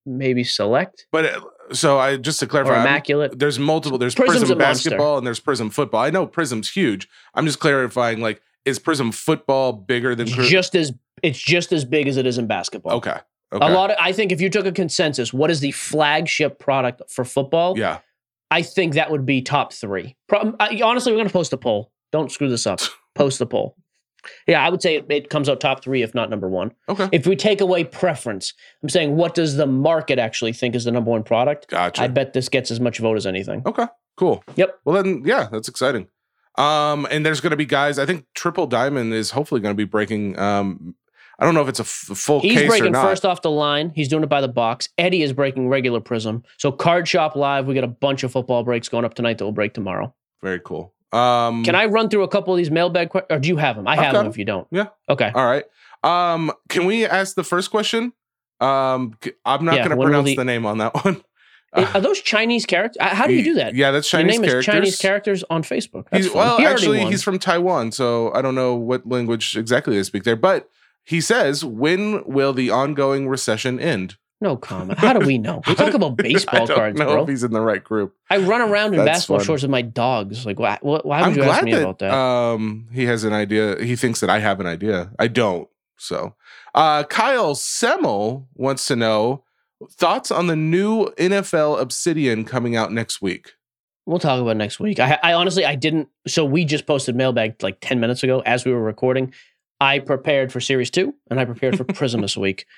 [0.05, 1.41] maybe select but uh,
[1.71, 3.97] so I just to or clarify, I'm- there's multiple.
[3.97, 4.89] There's Prism's Prism a monster.
[4.89, 6.01] basketball and there's Prism football.
[6.01, 7.07] I know Prism's huge.
[7.33, 8.19] I'm just clarifying.
[8.19, 10.27] Like, is Prism football bigger than?
[10.27, 10.91] It's Pri- just as
[11.23, 12.93] it's just as big as it is in basketball.
[12.97, 13.17] okay.
[13.53, 13.65] Okay.
[13.65, 17.03] A lot of I think if you took a consensus, what is the flagship product
[17.09, 17.77] for football?
[17.77, 17.99] yeah.
[18.49, 20.17] I think that would be top three.
[20.27, 21.91] Pro- I, honestly, we're going to post a poll.
[22.11, 22.81] Don't screw this up.
[23.15, 23.77] Post the poll.
[24.47, 26.71] Yeah, I would say it, it comes out top three, if not number one.
[26.89, 27.09] Okay.
[27.11, 28.53] If we take away preference,
[28.83, 31.67] I'm saying what does the market actually think is the number one product?
[31.69, 32.03] Gotcha.
[32.03, 33.63] I bet this gets as much vote as anything.
[33.65, 33.85] Okay,
[34.17, 34.43] cool.
[34.55, 34.79] Yep.
[34.85, 36.07] Well then, yeah, that's exciting.
[36.57, 37.97] Um, and there's going to be guys.
[37.97, 40.37] I think Triple Diamond is hopefully going to be breaking.
[40.37, 40.95] Um,
[41.39, 43.03] I don't know if it's a f- full He's case or breaking not.
[43.03, 43.91] first off the line.
[43.95, 44.89] He's doing it by the box.
[44.97, 46.43] Eddie is breaking regular Prism.
[46.57, 49.45] So Card Shop Live, we got a bunch of football breaks going up tonight that
[49.45, 50.13] will break tomorrow.
[50.43, 50.93] Very cool.
[51.13, 53.27] Um, Can I run through a couple of these mailbag questions?
[53.35, 53.87] Or do you have them?
[53.87, 54.67] I have got if you don't.
[54.71, 54.87] Yeah.
[55.09, 55.31] Okay.
[55.33, 55.65] All right.
[56.03, 58.13] Um, can we ask the first question?
[58.59, 61.21] Um, I'm not Yeah, going to pronounce the- the name on that one.
[61.73, 62.97] Are those Chinese characters?
[63.01, 63.75] How do you do that?
[63.75, 64.67] Yeah, that's Your Chinese name characters.
[64.67, 66.05] is Chinese characters on Facebook.
[66.35, 70.23] Well, He actually, he's from Taiwan, so I don't know what language exactly they speak
[70.25, 70.35] there.
[70.35, 70.69] But
[71.05, 74.99] he says, "When will the ongoing recession end?" No comment.
[74.99, 75.61] How do we know?
[75.67, 77.23] We talk about I baseball don't cards, know bro.
[77.23, 78.15] if he's in the right group.
[78.29, 79.45] I run around in That's basketball fun.
[79.45, 80.45] shorts with my dogs.
[80.45, 82.13] Like, why, why would I'm you ask me that, about that?
[82.13, 83.81] um he has an idea.
[83.81, 85.11] He thinks that I have an idea.
[85.19, 85.69] I don't.
[85.97, 86.35] So,
[86.73, 89.43] uh, Kyle Semmel wants to know
[89.91, 93.53] thoughts on the new NFL Obsidian coming out next week.
[94.07, 94.99] We'll talk about next week.
[94.99, 96.09] I, I honestly, I didn't.
[96.27, 99.31] So we just posted mailbag like 10 minutes ago as we were recording.
[99.79, 102.65] I prepared for series two and I prepared for Prism this week.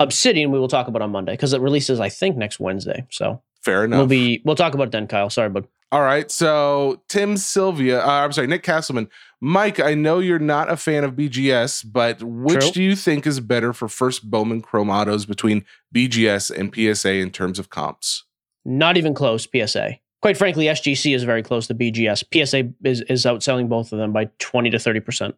[0.00, 3.06] Obsidian, we will talk about on Monday because it releases, I think, next Wednesday.
[3.10, 3.98] So Fair enough.
[3.98, 5.30] we'll be, we'll talk about it then, Kyle.
[5.30, 6.30] Sorry, but All right.
[6.30, 9.08] So Tim Sylvia, uh, I'm sorry, Nick Castleman.
[9.40, 12.70] Mike, I know you're not a fan of BGS, but which True.
[12.70, 17.30] do you think is better for first Bowman Chrome Autos between BGS and PSA in
[17.30, 18.24] terms of comps?
[18.66, 19.46] not even close.
[19.46, 19.98] PSA.
[20.20, 22.24] Quite frankly, SGC is very close to BGS.
[22.32, 25.34] PSA is, is outselling both of them by 20 to 30%.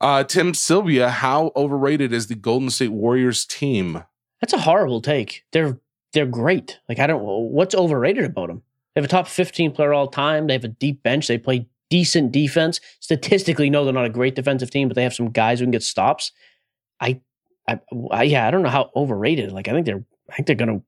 [0.00, 4.04] Uh, Tim Sylvia, how overrated is the Golden State Warriors team?
[4.40, 5.44] That's a horrible take.
[5.52, 5.78] They're
[6.12, 6.78] they're great.
[6.88, 8.62] Like I don't what's overrated about them.
[8.94, 10.46] They have a top 15 player all time.
[10.46, 11.28] They have a deep bench.
[11.28, 12.80] They play decent defense.
[13.00, 15.70] Statistically, no, they're not a great defensive team, but they have some guys who can
[15.70, 16.32] get stops.
[17.00, 17.20] I,
[17.68, 17.80] I,
[18.10, 19.52] I yeah, I don't know how overrated.
[19.52, 20.82] Like I think they're I think they're gonna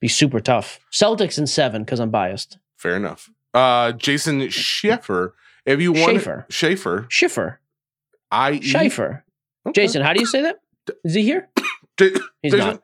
[0.00, 0.80] be super tough.
[0.92, 2.58] Celtics in seven because I'm biased.
[2.76, 3.30] Fair enough.
[3.54, 6.46] Uh, Jason Schaefer, if you want Schaefer.
[6.48, 7.60] Schaefer, Schiffer,
[8.30, 9.24] I E Schaefer.
[9.74, 10.56] Jason, how do you say that?
[11.04, 11.48] Is he here?
[11.98, 12.12] He's
[12.44, 12.82] Jason- not.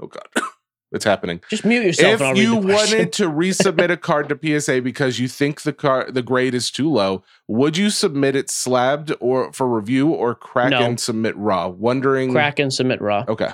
[0.00, 0.28] Oh God,
[0.92, 1.40] it's happening.
[1.50, 2.14] Just mute yourself.
[2.14, 5.62] if and I'll read you wanted to resubmit a card to PSA because you think
[5.62, 10.10] the card the grade is too low, would you submit it slabbed or for review
[10.10, 10.80] or crack No.
[10.82, 11.68] and submit raw?
[11.68, 12.30] Wondering.
[12.32, 13.24] crack and submit raw.
[13.26, 13.50] Okay.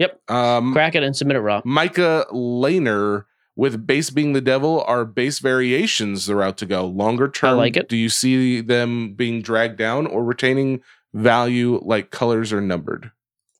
[0.00, 0.20] Yep.
[0.30, 1.60] Um, Crack it and submit it raw.
[1.64, 3.24] Micah Laner
[3.58, 6.86] with base being the devil are base variations the route to go.
[6.86, 7.88] Longer term, I like it.
[7.88, 10.80] Do you see them being dragged down or retaining
[11.12, 13.10] value like colors are numbered?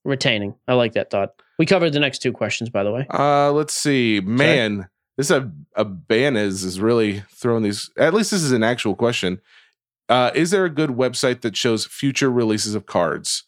[0.04, 0.54] Retaining.
[0.68, 1.34] I like that thought.
[1.58, 3.08] We covered the next two questions, by the way.
[3.10, 4.20] Uh, let's see.
[4.20, 7.90] Man, this a a Abanez is really throwing these.
[7.98, 9.40] At least this is an actual question.
[10.08, 13.47] Uh, is there a good website that shows future releases of cards?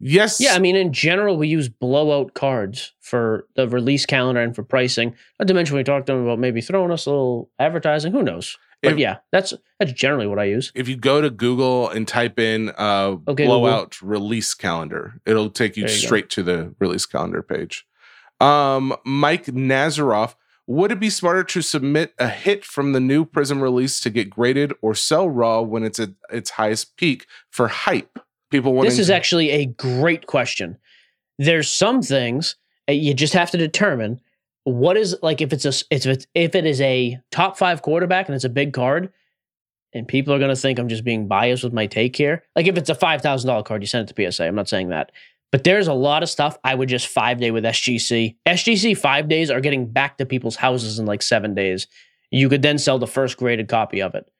[0.00, 0.40] Yes.
[0.40, 4.62] Yeah, I mean, in general, we use blowout cards for the release calendar and for
[4.62, 5.14] pricing.
[5.38, 8.12] Not to mention, we talked to them about maybe throwing us a little advertising.
[8.12, 8.56] Who knows?
[8.82, 10.72] But If- yeah, that's that's generally what I use.
[10.74, 15.76] if you go to Google and type in uh, Okay, blowout release calendar, it'll take
[15.76, 15.94] you you go.
[15.94, 17.86] straight to the release calendar page.
[18.40, 20.34] Um, Mike Nazaroff,
[20.66, 24.30] would it be smarter to submit a hit from the new Prism release to get
[24.30, 28.18] graded or sell raw when it's at its highest peak for hype?
[28.50, 30.76] People wanting This is to- actually a great question.
[31.38, 32.56] There's some things
[32.88, 34.20] uh, you just have to determine
[34.64, 38.26] what is like if it's a if it's if it is a top five quarterback
[38.28, 39.12] and it's a big card,
[39.92, 42.44] and people are going to think I'm just being biased with my take here.
[42.54, 44.44] Like if it's a five thousand dollar card, you send it to PSA.
[44.44, 45.12] I'm not saying that,
[45.50, 48.36] but there's a lot of stuff I would just five day with SGC.
[48.46, 51.86] SGC five days are getting back to people's houses in like seven days.
[52.30, 54.30] You could then sell the first graded copy of it.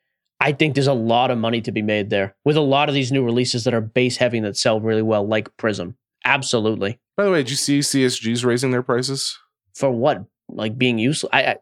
[0.40, 2.94] I think there's a lot of money to be made there with a lot of
[2.94, 5.96] these new releases that are base heavy and that sell really well, like Prism.
[6.24, 6.98] Absolutely.
[7.16, 9.38] By the way, did you see CSGs raising their prices?
[9.74, 10.24] For what?
[10.48, 11.28] Like being useful?
[11.32, 11.56] I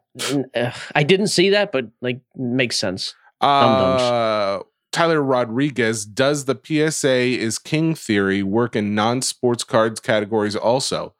[0.55, 3.13] I, I didn't see that, but like makes sense.
[3.41, 4.59] Uh,
[4.91, 11.13] Tyler Rodriguez, does the PSA is king theory work in non-sports cards categories also?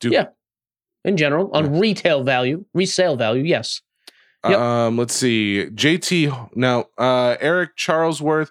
[0.00, 0.28] Do Yeah.
[1.04, 3.82] In general, on retail value, resale value, yes.
[4.46, 4.58] Yep.
[4.58, 5.66] Um, let's see.
[5.72, 8.50] JT now, uh, Eric Charlesworth.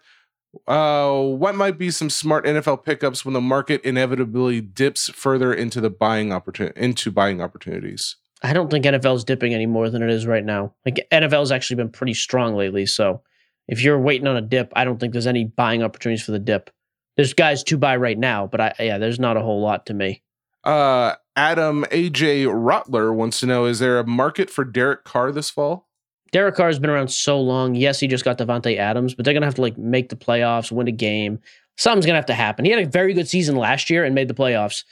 [0.68, 5.80] Uh, what might be some smart NFL pickups when the market inevitably dips further into
[5.80, 8.16] the buying opportunity into buying opportunities?
[8.44, 10.74] I don't think NFL's dipping any more than it is right now.
[10.86, 12.86] Like NFL's actually been pretty strong lately.
[12.86, 13.22] So
[13.68, 16.40] if you're waiting on a dip, I don't think there's any buying opportunities for the
[16.40, 16.70] dip.
[17.16, 19.94] There's guys to buy right now, but I yeah, there's not a whole lot to
[19.94, 20.24] me.
[20.64, 25.52] Uh, Adam AJ Rotler wants to know: Is there a market for Derek Carr this
[25.52, 25.88] fall?
[26.32, 27.76] Derek Carr has been around so long.
[27.76, 30.72] Yes, he just got Davante Adams, but they're gonna have to like make the playoffs,
[30.72, 31.40] win a game.
[31.78, 32.66] Something's gonna have to happen.
[32.66, 34.84] He had a very good season last year and made the playoffs.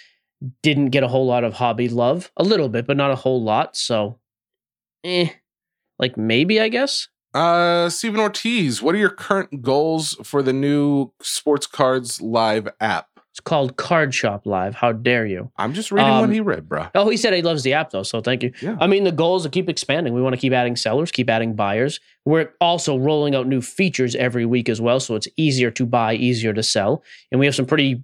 [0.61, 3.41] Didn't get a whole lot of hobby love, a little bit, but not a whole
[3.43, 3.75] lot.
[3.75, 4.19] So,
[5.03, 5.29] eh,
[5.97, 7.07] like maybe I guess.
[7.33, 13.14] Uh, Stephen Ortiz, what are your current goals for the new Sports Cards Live app?
[13.35, 14.75] It's called Card Shop Live.
[14.75, 15.51] How dare you?
[15.57, 16.87] I'm just reading what Um, he read, bro.
[16.95, 18.53] Oh, he said he loves the app though, so thank you.
[18.61, 18.77] Yeah.
[18.79, 20.13] I mean, the goal is to keep expanding.
[20.13, 21.99] We want to keep adding sellers, keep adding buyers.
[22.23, 26.13] We're also rolling out new features every week as well, so it's easier to buy,
[26.15, 27.03] easier to sell.
[27.29, 28.01] And we have some pretty,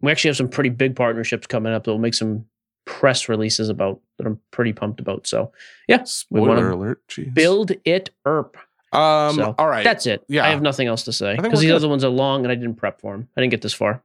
[0.00, 2.46] we actually have some pretty big partnerships coming up that will make some
[2.86, 5.26] press releases about that I'm pretty pumped about.
[5.26, 5.52] So
[5.86, 6.24] yes.
[6.30, 7.06] we Spoiler alert.
[7.08, 7.34] Jeez.
[7.34, 8.56] build it erp.
[8.90, 9.34] Um.
[9.36, 9.84] So, all right.
[9.84, 10.24] That's it.
[10.28, 10.46] Yeah.
[10.46, 12.76] I have nothing else to say because these other ones are long and I didn't
[12.76, 13.28] prep for them.
[13.36, 14.02] I didn't get this far.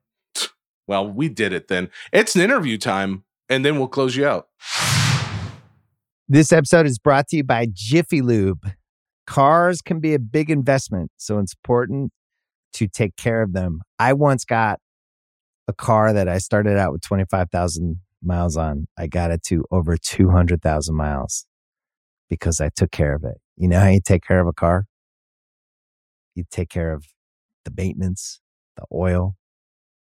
[0.88, 1.90] Well, we did it then.
[2.12, 4.48] It's an interview time, and then we'll close you out.
[6.30, 8.72] This episode is brought to you by Jiffy Lube.
[9.26, 12.12] Cars can be a big investment, so it's important
[12.74, 13.82] to take care of them.
[14.00, 14.80] I once got
[15.68, 18.88] a car that I started out with 25,000 miles on.
[18.98, 21.46] I got it to over 200,000 miles
[22.30, 23.38] because I took care of it.
[23.56, 24.86] You know how you take care of a car?
[26.36, 27.06] You take care of
[27.66, 28.42] the maintenance,
[28.76, 29.37] the oil,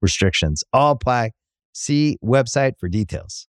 [0.00, 1.32] restrictions all apply.
[1.72, 3.46] See website for details.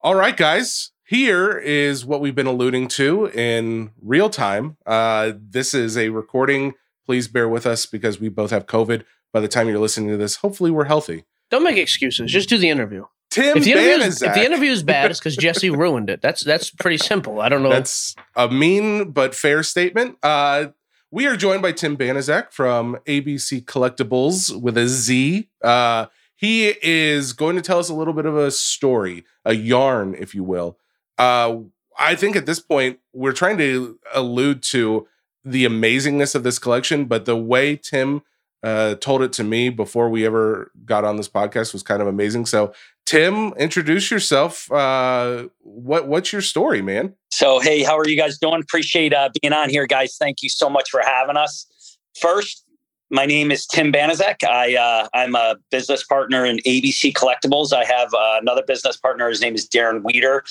[0.00, 0.90] All right, guys.
[1.04, 4.78] Here is what we've been alluding to in real time.
[4.86, 6.74] Uh, this is a recording.
[7.04, 9.04] Please bear with us because we both have COVID.
[9.32, 11.24] By the time you're listening to this, hopefully we're healthy.
[11.50, 12.32] Don't make excuses.
[12.32, 13.04] Just do the interview.
[13.30, 16.20] Tim If the, interview is, if the interview is bad, it's because Jesse ruined it.
[16.20, 17.40] That's that's pretty simple.
[17.40, 17.70] I don't know.
[17.70, 20.18] That's a mean but fair statement.
[20.22, 20.68] Uh,
[21.12, 25.46] we are joined by Tim Banaszak from ABC Collectibles with a Z.
[25.62, 30.16] Uh, he is going to tell us a little bit of a story, a yarn,
[30.18, 30.78] if you will.
[31.18, 31.58] Uh,
[31.98, 35.06] I think at this point, we're trying to allude to
[35.44, 38.22] the amazingness of this collection, but the way Tim
[38.62, 42.08] uh, told it to me before we ever got on this podcast was kind of
[42.08, 42.46] amazing.
[42.46, 42.72] So,
[43.12, 44.72] Tim, introduce yourself.
[44.72, 47.12] Uh, what what's your story, man?
[47.30, 48.62] So, hey, how are you guys doing?
[48.62, 50.16] Appreciate uh, being on here, guys.
[50.18, 51.98] Thank you so much for having us.
[52.18, 52.64] First,
[53.10, 54.42] my name is Tim Banaszak.
[54.48, 57.74] I uh, I'm a business partner in ABC Collectibles.
[57.74, 59.28] I have uh, another business partner.
[59.28, 60.42] His name is Darren Weeder.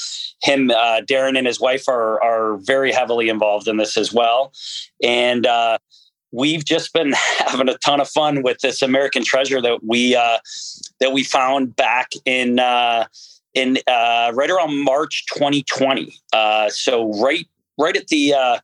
[0.43, 4.53] Him, uh, Darren, and his wife are are very heavily involved in this as well,
[5.01, 5.79] and uh,
[6.31, 10.39] we've just been having a ton of fun with this American treasure that we uh,
[10.99, 13.05] that we found back in uh,
[13.53, 16.13] in uh, right around March 2020.
[16.33, 18.59] Uh, so right right at the uh,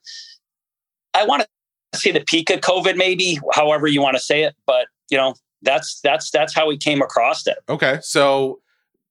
[1.14, 1.46] I want
[1.92, 5.18] to say the peak of COVID, maybe however you want to say it, but you
[5.18, 7.58] know that's that's that's how we came across it.
[7.70, 8.60] Okay, so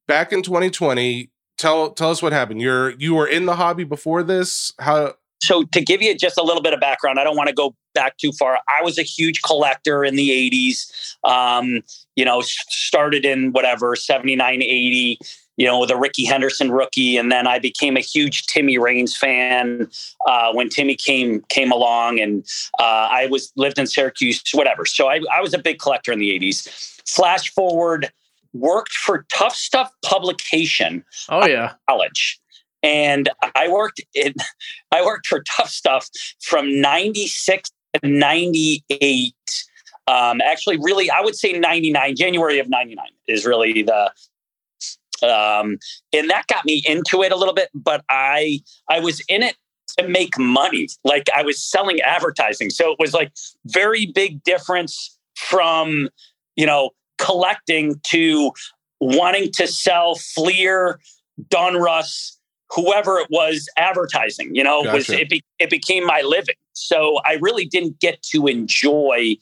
[0.07, 2.61] back in 2020, tell tell us what happened.
[2.61, 4.73] You're you were in the hobby before this.
[4.79, 5.15] How?
[5.43, 7.74] So to give you just a little bit of background, I don't want to go
[7.95, 8.59] back too far.
[8.68, 11.16] I was a huge collector in the 80s.
[11.24, 11.82] Um,
[12.14, 15.18] you know, started in whatever 79, 80
[15.57, 19.16] you know, with a Rickey Henderson rookie, and then I became a huge Timmy Raines
[19.16, 19.89] fan
[20.26, 22.45] uh, when Timmy came came along, and
[22.78, 24.84] uh, I was lived in Syracuse, whatever.
[24.84, 26.68] So I, I was a big collector in the '80s.
[27.09, 28.12] Flash forward,
[28.53, 31.05] worked for Tuff Stuff Publication.
[31.30, 31.74] oh yeah.
[31.89, 32.39] College.
[32.87, 34.34] And I worked in
[34.93, 36.09] I worked for Tuff Stuff
[36.41, 39.34] from 96 to 98.
[40.09, 44.12] Um, actually, really, I would say 99, January of 99 is really the
[45.22, 45.78] um,
[46.12, 48.61] and that got me into it a little bit but i
[48.91, 49.57] i was in it
[49.99, 53.32] to make money like i was selling advertising so it was like
[53.66, 56.11] very big difference from
[56.55, 58.53] you know collecting to
[59.01, 61.01] wanting to sell fleer
[61.49, 62.36] donruss
[62.71, 67.21] whoever it was advertising you know it was it, be, it became my living so
[67.25, 69.37] i really didn't get to enjoy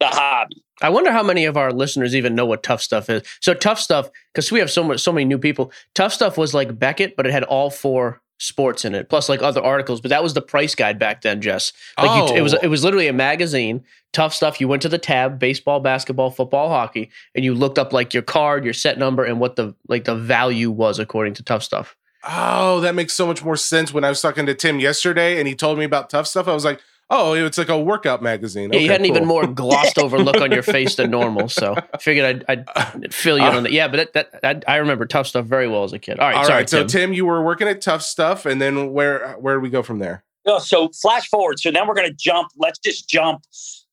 [0.00, 3.24] the hobby I wonder how many of our listeners even know what Tuff Stuff is.
[3.40, 5.72] So Tuff Stuff, because we have so much, so many new people.
[5.96, 9.42] Tuff Stuff was like Beckett, but it had all four sports in it, plus like
[9.42, 10.00] other articles.
[10.00, 11.72] But that was the price guide back then, Jess.
[12.00, 12.58] Like you, it was, Oh.
[12.62, 13.82] it was literally a magazine.
[14.12, 14.60] Tuff Stuff.
[14.60, 18.22] You went to the tab: baseball, basketball, football, hockey, and you looked up like your
[18.22, 21.96] card, your set number, and what the like the value was according to Tuff Stuff.
[22.26, 23.92] Oh, that makes so much more sense.
[23.92, 26.52] When I was talking to Tim yesterday, and he told me about tuff stuff, I
[26.52, 29.46] was like, "Oh, it's like a workout magazine." Yeah, you Okay, had an even more
[29.46, 31.48] glossed over look on your face than normal.
[31.48, 33.72] So I figured I'd, I'd fill you in on that.
[33.72, 36.18] Yeah, but that, that I, I remember tuff stuff very well as a kid.
[36.18, 36.88] All right, All sorry, right, so Tim.
[36.88, 40.00] Tim, you were working at Tuff Stuff, and then where where do we go from
[40.00, 40.24] there?
[40.46, 41.60] No, so flash forward.
[41.60, 42.48] So then we're going to jump.
[42.56, 43.42] Let's just jump.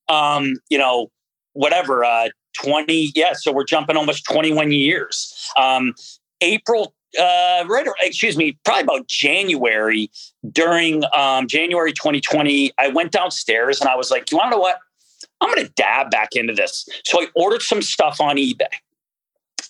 [0.09, 1.11] Um, you know,
[1.53, 2.03] whatever.
[2.03, 3.11] Uh, twenty.
[3.13, 3.33] Yeah.
[3.33, 5.31] So we're jumping almost twenty-one years.
[5.57, 5.93] Um,
[6.41, 6.95] April.
[7.19, 7.87] Uh, right.
[7.87, 8.57] or- Excuse me.
[8.63, 10.09] Probably about January.
[10.51, 14.61] During um, January 2020, I went downstairs and I was like, "You want to know
[14.61, 14.79] what?
[15.41, 18.65] I'm going to dab back into this." So I ordered some stuff on eBay.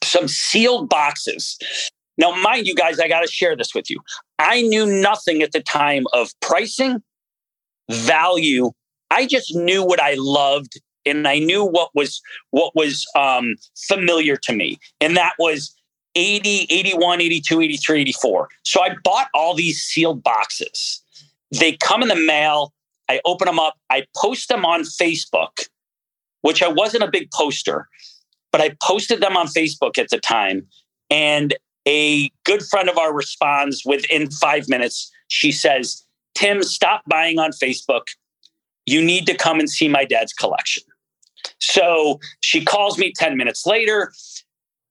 [0.03, 1.57] Some sealed boxes.
[2.17, 3.99] Now, mind you, guys, I got to share this with you.
[4.39, 7.01] I knew nothing at the time of pricing,
[7.89, 8.71] value.
[9.11, 12.21] I just knew what I loved and I knew what was
[12.51, 14.79] what was um, familiar to me.
[14.99, 15.74] And that was
[16.15, 18.49] 80, 81, 82, 83, 84.
[18.63, 21.01] So I bought all these sealed boxes.
[21.51, 22.73] They come in the mail.
[23.09, 23.75] I open them up.
[23.89, 25.67] I post them on Facebook,
[26.41, 27.87] which I wasn't a big poster,
[28.51, 30.65] but I posted them on Facebook at the time.
[31.09, 31.55] And
[31.87, 35.11] a good friend of ours responds within five minutes.
[35.27, 36.03] She says,
[36.33, 38.07] Tim, stop buying on Facebook.
[38.85, 40.83] You need to come and see my dad's collection.
[41.59, 44.11] So she calls me 10 minutes later.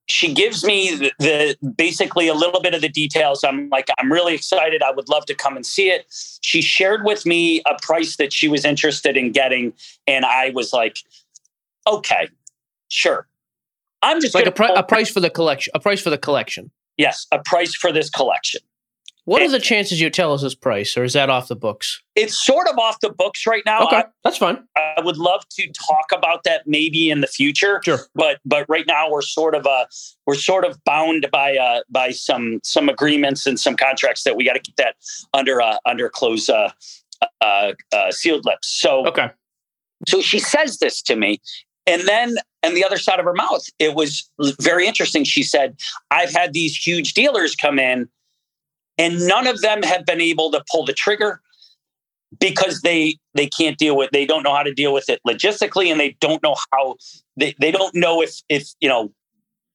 [0.07, 3.43] She gives me the, the basically a little bit of the details.
[3.43, 4.83] I'm like, I'm really excited.
[4.83, 6.05] I would love to come and see it.
[6.41, 9.73] She shared with me a price that she was interested in getting.
[10.05, 10.97] And I was like,
[11.87, 12.29] okay,
[12.89, 13.27] sure.
[14.03, 15.71] I'm just like a, pri- a price for the collection.
[15.73, 16.69] A price for the collection.
[16.97, 18.61] yes, a price for this collection.
[19.25, 22.01] What are the chances you tell us this price, or is that off the books?
[22.15, 23.83] It's sort of off the books right now.
[23.87, 24.63] Okay, that's fine.
[24.77, 27.99] I, I would love to talk about that maybe in the future, Sure.
[28.13, 29.85] but but right now we're sort of uh
[30.27, 34.45] we're sort of bound by uh by some some agreements and some contracts that we
[34.45, 34.95] got to keep that
[35.33, 36.69] under uh under close uh
[37.41, 38.67] uh, uh sealed lips.
[38.79, 39.29] So Okay.
[40.07, 41.39] so she says this to me
[41.87, 45.23] And then, and the other side of her mouth, it was very interesting.
[45.23, 45.77] She said,
[46.11, 48.09] I've had these huge dealers come in,
[48.97, 51.41] and none of them have been able to pull the trigger
[52.39, 55.91] because they they can't deal with they don't know how to deal with it logistically
[55.91, 56.95] and they don't know how
[57.37, 59.11] they, they don't know if if you know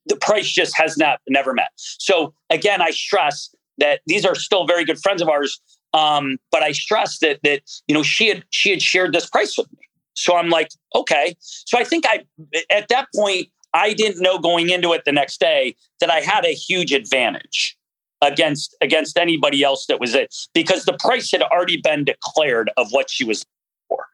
[0.07, 1.71] the price just has not never met.
[1.77, 5.61] So again i stress that these are still very good friends of ours
[5.93, 9.57] um, but i stress that that you know she had she had shared this price
[9.57, 9.79] with me.
[10.15, 11.37] So i'm like okay.
[11.41, 12.25] So i think i
[12.71, 16.45] at that point i didn't know going into it the next day that i had
[16.45, 17.77] a huge advantage
[18.23, 22.91] against against anybody else that was it because the price had already been declared of
[22.91, 23.45] what she was
[23.89, 24.07] for.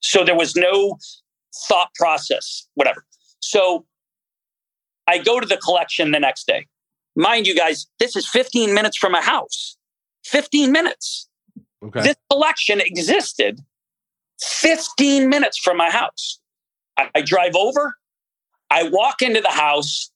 [0.00, 0.98] So there was no
[1.68, 3.04] thought process, whatever.
[3.40, 3.86] So
[5.06, 6.66] I go to the collection the next day.
[7.16, 9.76] Mind you guys, this is 15 minutes from a house.
[10.24, 11.28] 15 minutes.
[11.84, 12.02] Okay.
[12.02, 13.60] This collection existed
[14.40, 16.40] 15 minutes from my house.
[16.96, 17.94] I, I drive over,
[18.70, 20.10] I walk into the house,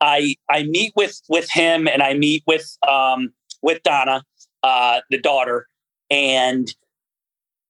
[0.00, 3.32] I I meet with with him and I meet with um,
[3.62, 4.22] with Donna,
[4.62, 5.66] uh, the daughter,
[6.10, 6.72] and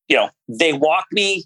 [0.09, 1.45] you know they walk me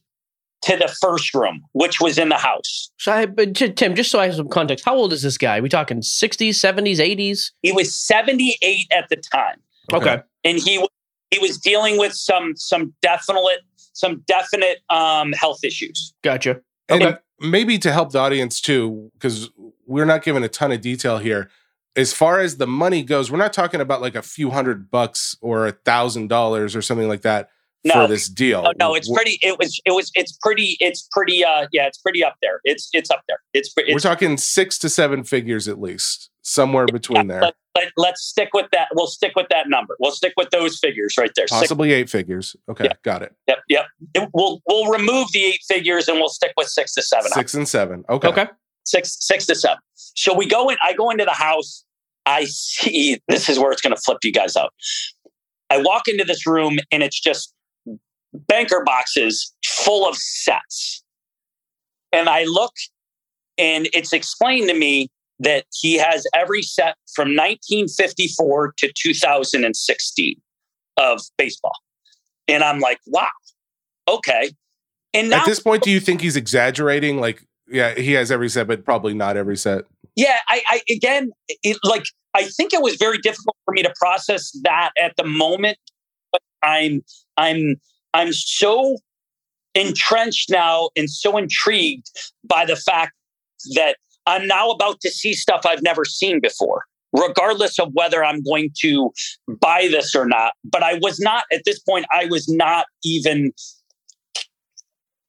[0.63, 2.91] to the first room, which was in the house.
[2.99, 5.59] So, I, but Tim, just so I have some context, how old is this guy?
[5.59, 7.53] Are we talking sixties, seventies, eighties?
[7.63, 9.57] He was seventy eight at the time.
[9.93, 10.87] Okay, and he
[11.31, 13.61] he was dealing with some some definite
[13.93, 16.15] some definite um, health issues.
[16.23, 16.61] Gotcha.
[16.91, 17.07] Okay.
[17.07, 19.51] And maybe to help the audience too, because
[19.87, 21.51] we're not given a ton of detail here.
[21.97, 25.37] As far as the money goes, we're not talking about like a few hundred bucks
[25.41, 27.51] or a thousand dollars or something like that
[27.85, 28.63] no, for this deal.
[28.63, 29.39] No, no, it's pretty.
[29.43, 29.81] It was.
[29.85, 30.11] It was.
[30.15, 30.77] It's pretty.
[30.81, 31.45] It's pretty.
[31.45, 32.61] Uh, yeah, it's pretty up there.
[32.65, 32.89] It's.
[32.93, 33.39] It's up there.
[33.53, 33.73] It's.
[33.77, 37.53] it's we're talking six to seven figures at least, somewhere between yeah, there.
[37.77, 38.89] Let, let, us stick with that.
[38.95, 39.97] We'll stick with that number.
[39.99, 41.47] We'll stick with those figures right there.
[41.49, 41.97] Possibly six.
[41.97, 42.57] eight figures.
[42.69, 43.03] Okay, yep.
[43.03, 43.35] got it.
[43.49, 43.87] Yep, yep.
[44.15, 47.31] It, we'll we'll remove the eight figures and we'll stick with six to seven.
[47.33, 48.05] Six and seven.
[48.09, 48.29] Okay.
[48.29, 48.47] Okay.
[48.85, 49.79] Six six to seven.
[49.95, 50.77] So we go in.
[50.83, 51.85] I go into the house.
[52.27, 53.21] I see.
[53.29, 54.73] This is where it's going to flip you guys out.
[55.71, 57.53] I walk into this room and it's just
[58.33, 61.03] banker boxes full of sets.
[62.13, 62.73] And I look
[63.59, 65.09] and it's explained to me
[65.41, 70.37] that he has every set from 1954 to 2016
[70.97, 71.77] of baseball.
[72.47, 73.29] And I'm like, wow,
[74.09, 74.53] okay.
[75.13, 77.21] And now, at this point, do you think he's exaggerating?
[77.21, 79.85] Like, yeah, he has every set, but probably not every set.
[80.17, 82.05] Yeah, I, I again, it, like,
[82.35, 85.79] I think it was very difficult for me to process that at the moment.
[86.33, 87.03] But I'm,
[87.37, 87.77] I'm,
[88.13, 88.99] I'm so
[89.75, 92.11] entrenched now and so intrigued
[92.45, 93.13] by the fact
[93.75, 98.43] that I'm now about to see stuff I've never seen before, regardless of whether I'm
[98.43, 99.13] going to
[99.61, 100.55] buy this or not.
[100.65, 103.53] But I was not at this point, I was not even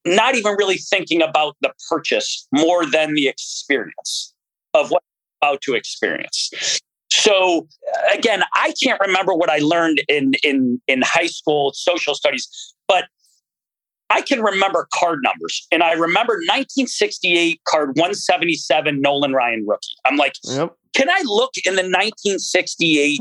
[0.05, 4.33] not even really thinking about the purchase more than the experience
[4.75, 5.01] of what
[5.41, 6.79] I'm about to experience.
[7.09, 7.67] So
[8.13, 12.47] again, I can't remember what I learned in in in high school social studies,
[12.87, 13.05] but
[14.09, 15.67] I can remember card numbers.
[15.71, 19.95] And I remember 1968 card 177 Nolan Ryan rookie.
[20.05, 20.75] I'm like, yep.
[20.93, 23.19] can I look in the 1968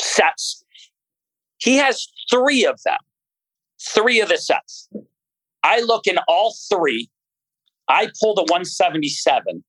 [0.00, 0.64] sets?
[1.58, 2.98] He has three of them,
[3.92, 4.88] three of the sets.
[5.64, 7.10] I look in all three.
[7.88, 9.64] I pull the 177.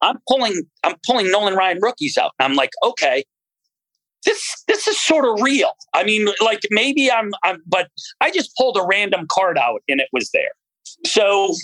[0.00, 2.32] I'm pulling, I'm pulling Nolan Ryan rookies out.
[2.40, 3.24] I'm like, okay,
[4.24, 5.70] this this is sort of real.
[5.94, 7.88] I mean, like maybe I'm, I'm, but
[8.20, 10.50] I just pulled a random card out and it was there.
[11.06, 11.54] So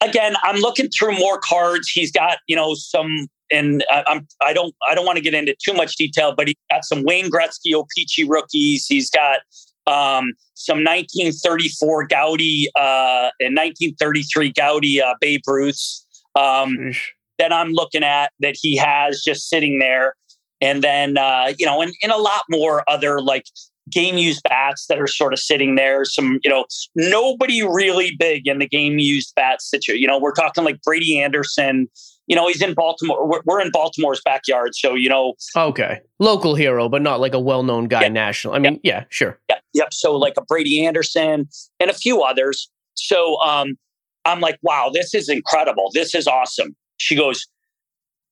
[0.00, 1.88] again, I'm looking through more cards.
[1.88, 5.54] He's got you know some, and I'm I don't I don't want to get into
[5.62, 8.86] too much detail, but he's got some Wayne Gretzky O-Pee-Chee rookies.
[8.86, 9.38] He's got
[9.86, 16.04] um, some 1934 Goudey uh, and 1933 Goudey uh, Babe Ruths.
[16.34, 16.92] Um,
[17.38, 20.14] that I'm looking at that he has just sitting there
[20.60, 23.44] and then uh, you know, and, and a lot more other like
[23.90, 26.04] game used bats that are sort of sitting there.
[26.04, 30.00] Some, you know, nobody really big in the game used bat situation.
[30.00, 31.88] You know, we're talking like Brady Anderson.
[32.26, 33.26] You know, he's in Baltimore.
[33.26, 35.34] We're, we're in Baltimore's backyard, so you know.
[35.56, 38.08] Okay, local hero, but not like a well-known guy yeah.
[38.08, 38.54] national.
[38.54, 39.38] I mean, yeah, yeah sure.
[39.48, 39.94] Yeah, yep.
[39.94, 41.48] So like a Brady Anderson
[41.80, 42.70] and a few others.
[42.94, 43.78] So um,
[44.24, 45.90] I'm like, wow, this is incredible.
[45.94, 46.76] This is awesome.
[46.98, 47.46] She goes,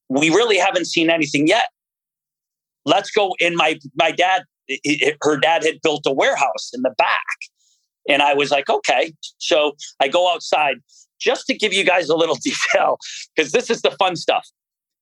[0.08, 1.64] we really haven't seen anything yet
[2.86, 6.94] let's go in my my dad it, her dad had built a warehouse in the
[6.96, 7.36] back.
[8.08, 9.12] And i was like okay.
[9.38, 10.76] So i go outside
[11.20, 12.98] just to give you guys a little detail
[13.34, 14.46] because this is the fun stuff.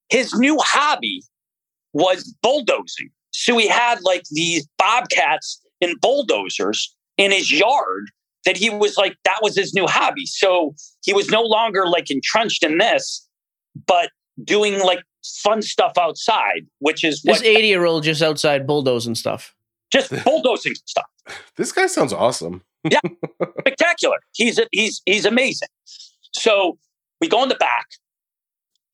[0.08, 1.22] His new hobby
[1.92, 3.10] was bulldozing.
[3.30, 8.10] So he had like these bobcats and bulldozers in his yard
[8.44, 10.26] that he was like that was his new hobby.
[10.26, 10.74] So
[11.04, 13.26] he was no longer like entrenched in this,
[13.86, 14.10] but
[14.42, 19.54] doing like fun stuff outside, which is this 80 year old just outside bulldozing stuff.
[19.92, 21.06] Just bulldozing stuff.
[21.56, 22.62] This guy sounds awesome.
[22.84, 23.00] yeah,
[23.60, 24.16] spectacular.
[24.32, 25.68] He's a, he's he's amazing.
[26.32, 26.78] So
[27.20, 27.86] we go in the back.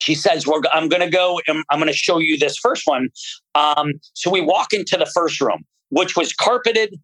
[0.01, 2.83] She says, "We're I'm going to go and I'm going to show you this first
[2.87, 3.09] one."
[3.55, 6.95] Um, so we walk into the first room, which was carpeted,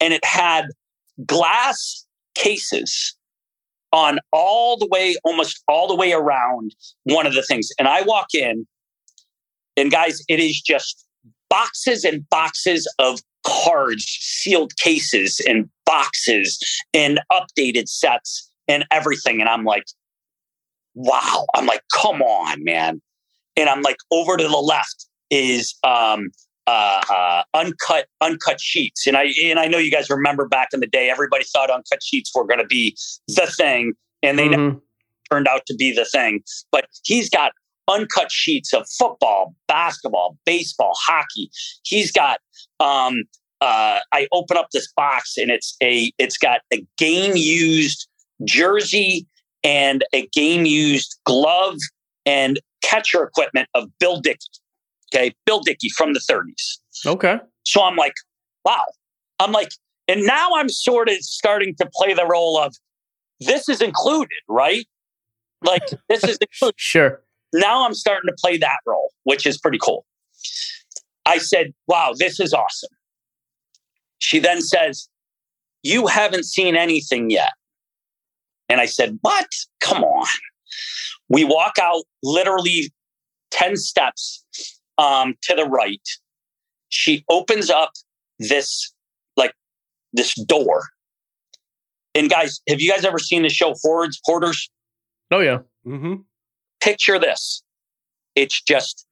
[0.00, 0.66] and it had
[1.24, 2.04] glass
[2.34, 3.15] cases
[3.92, 6.74] on all the way, almost all the way around
[7.04, 7.68] one of the things.
[7.78, 8.66] And I walk in,
[9.76, 11.06] and guys, it is just
[11.48, 16.58] boxes and boxes of cards, sealed cases, and boxes,
[16.92, 19.40] and updated sets, and everything.
[19.40, 19.84] And I'm like,
[20.94, 21.46] wow.
[21.54, 23.00] I'm like, come on, man.
[23.56, 26.30] And I'm like, over to the left is um,
[26.66, 29.06] uh, uh, uncut uncut sheets.
[29.06, 32.02] And I and I know you guys remember back in the day, everybody thought uncut
[32.02, 32.96] sheets were going to be
[33.28, 34.78] the thing, and they mm-hmm.
[35.30, 36.42] turned out to be the thing.
[36.72, 37.52] But he's got
[37.88, 41.50] uncut sheets of football, basketball, baseball, hockey.
[41.84, 42.40] He's got.
[42.80, 43.24] Um,
[43.62, 48.06] uh, I open up this box and it's a it's got a game used
[48.44, 49.26] jersey
[49.64, 51.78] and a game used glove
[52.26, 54.46] and catcher equipment of Bill Dickey.
[55.14, 55.34] Okay.
[55.44, 56.78] Bill Dickey from the 30s.
[57.06, 57.38] Okay.
[57.64, 58.14] So I'm like,
[58.64, 58.84] wow.
[59.38, 59.68] I'm like,
[60.08, 62.74] and now I'm sort of starting to play the role of
[63.40, 64.86] this is included, right?
[65.62, 66.74] Like this is included.
[66.76, 67.22] sure.
[67.52, 70.04] Now I'm starting to play that role, which is pretty cool.
[71.24, 72.90] I said, wow, this is awesome.
[74.18, 75.08] She then says,
[75.82, 77.52] You haven't seen anything yet.
[78.68, 79.48] And I said, What?
[79.80, 80.26] Come on.
[81.28, 82.92] We walk out literally
[83.50, 84.44] 10 steps
[84.98, 86.02] um, to the right.
[86.88, 87.92] She opens up
[88.38, 88.92] this
[89.36, 89.52] like
[90.12, 90.84] this door.
[92.14, 94.70] And guys, have you guys ever seen the show Hoards Hoarders?
[95.30, 95.58] Oh yeah.
[95.86, 96.14] Mm-hmm.
[96.80, 97.62] Picture this.
[98.34, 99.06] It's just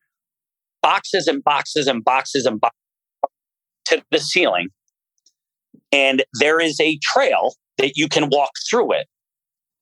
[0.83, 2.79] boxes and boxes and boxes and boxes
[3.87, 4.69] to the ceiling.
[5.93, 9.07] And there is a trail that you can walk through it,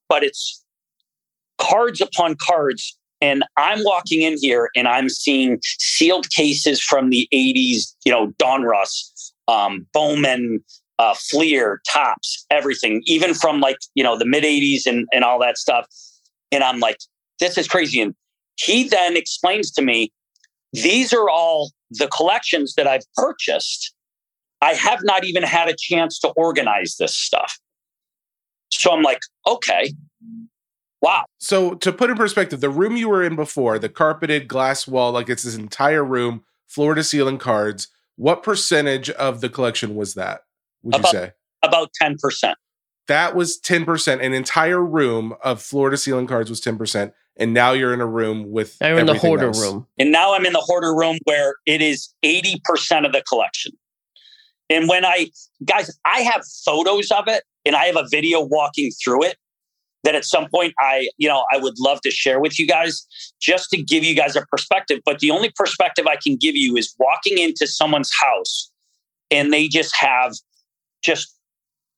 [0.09, 0.65] but it's
[1.59, 7.29] cards upon cards and I'm walking in here and I'm seeing sealed cases from the
[7.33, 10.63] 80s, you know, Donruss, um, Bowman,
[10.99, 15.39] uh, Fleer, Topps, everything, even from like, you know, the mid 80s and, and all
[15.39, 15.87] that stuff.
[16.51, 16.99] And I'm like,
[17.39, 18.01] this is crazy.
[18.01, 18.13] And
[18.57, 20.13] he then explains to me,
[20.73, 23.95] these are all the collections that I've purchased.
[24.63, 27.57] I have not even had a chance to organize this stuff.
[28.73, 29.93] So I'm like, okay,
[31.03, 31.25] Wow.
[31.39, 35.11] So to put in perspective, the room you were in before, the carpeted glass wall,
[35.11, 37.89] like it's this entire room, floor to ceiling cards.
[38.17, 40.45] What percentage of the collection was that?
[40.85, 41.33] Would about, you say?
[41.63, 42.55] About 10%.
[43.09, 44.25] That was 10%.
[44.25, 47.13] An entire room of floor to ceiling cards was 10%.
[47.37, 48.77] And now you're in a room with.
[48.81, 49.61] Now you're in the hoarder else.
[49.61, 49.87] room.
[49.99, 53.73] And now I'm in the hoarder room where it is 80% of the collection.
[54.71, 55.31] And when I,
[55.65, 59.37] guys, I have photos of it and I have a video walking through it
[60.05, 63.07] that at some point I, you know, I would love to share with you guys
[63.41, 65.01] just to give you guys a perspective.
[65.05, 68.71] But the only perspective I can give you is walking into someone's house
[69.31, 70.35] and they just have
[71.03, 71.37] just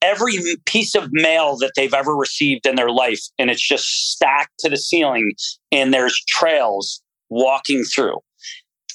[0.02, 0.34] every
[0.66, 4.68] piece of mail that they've ever received in their life and it's just stacked to
[4.68, 5.32] the ceiling
[5.72, 8.18] and there's trails walking through.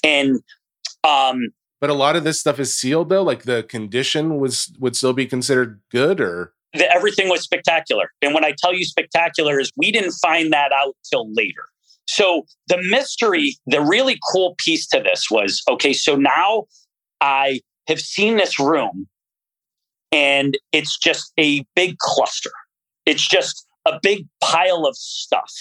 [0.04, 0.40] And
[1.04, 1.48] um
[1.80, 5.12] but a lot of this stuff is sealed though like the condition was would still
[5.12, 8.10] be considered good or the, everything was spectacular.
[8.22, 11.64] And when I tell you spectacular, is we didn't find that out till later.
[12.06, 16.64] So the mystery, the really cool piece to this was okay, so now
[17.20, 19.06] I have seen this room
[20.12, 22.50] and it's just a big cluster.
[23.06, 25.52] It's just a big pile of stuff.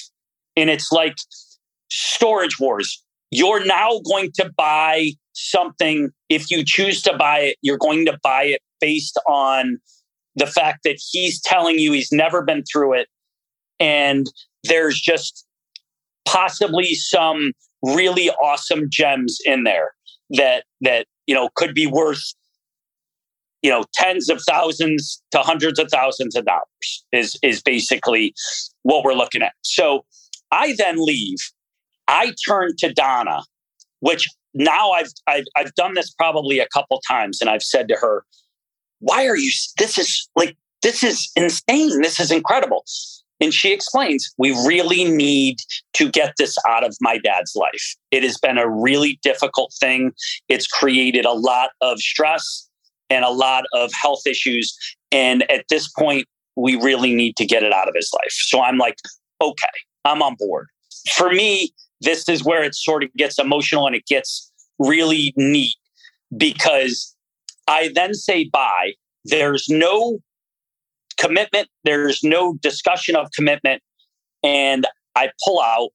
[0.55, 1.15] And it's like
[1.89, 3.03] storage wars.
[3.31, 6.09] You're now going to buy something.
[6.29, 9.77] If you choose to buy it, you're going to buy it based on
[10.35, 13.07] the fact that he's telling you he's never been through it.
[13.79, 14.27] And
[14.63, 15.45] there's just
[16.25, 19.91] possibly some really awesome gems in there
[20.31, 22.21] that that you know could be worth
[23.61, 28.33] you know tens of thousands to hundreds of thousands of dollars is is basically
[28.83, 29.53] what we're looking at.
[29.63, 30.05] So
[30.51, 31.37] i then leave.
[32.07, 33.43] I turn to donna
[33.99, 37.95] which now I've, I've i've done this probably a couple times and i've said to
[37.95, 38.23] her
[38.99, 42.01] why are you, this is like, this is insane.
[42.01, 42.85] This is incredible.
[43.41, 45.57] And she explains, we really need
[45.93, 47.95] to get this out of my dad's life.
[48.11, 50.11] It has been a really difficult thing.
[50.49, 52.67] It's created a lot of stress
[53.09, 54.77] and a lot of health issues.
[55.11, 58.31] And at this point, we really need to get it out of his life.
[58.31, 58.97] So I'm like,
[59.41, 59.67] okay,
[60.03, 60.67] I'm on board.
[61.15, 65.75] For me, this is where it sort of gets emotional and it gets really neat
[66.35, 67.15] because
[67.69, 68.93] I then say bye.
[69.23, 70.19] There's no
[71.17, 73.81] commitment, there's no discussion of commitment.
[74.43, 75.89] And I pull out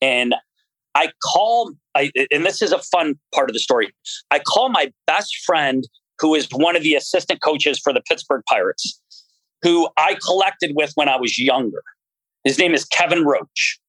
[0.00, 0.34] and
[0.94, 3.92] I call, I, and this is a fun part of the story.
[4.30, 5.84] I call my best friend,
[6.18, 9.00] who is one of the assistant coaches for the Pittsburgh Pirates,
[9.62, 11.82] who I collected with when I was younger.
[12.44, 13.80] His name is Kevin Roach.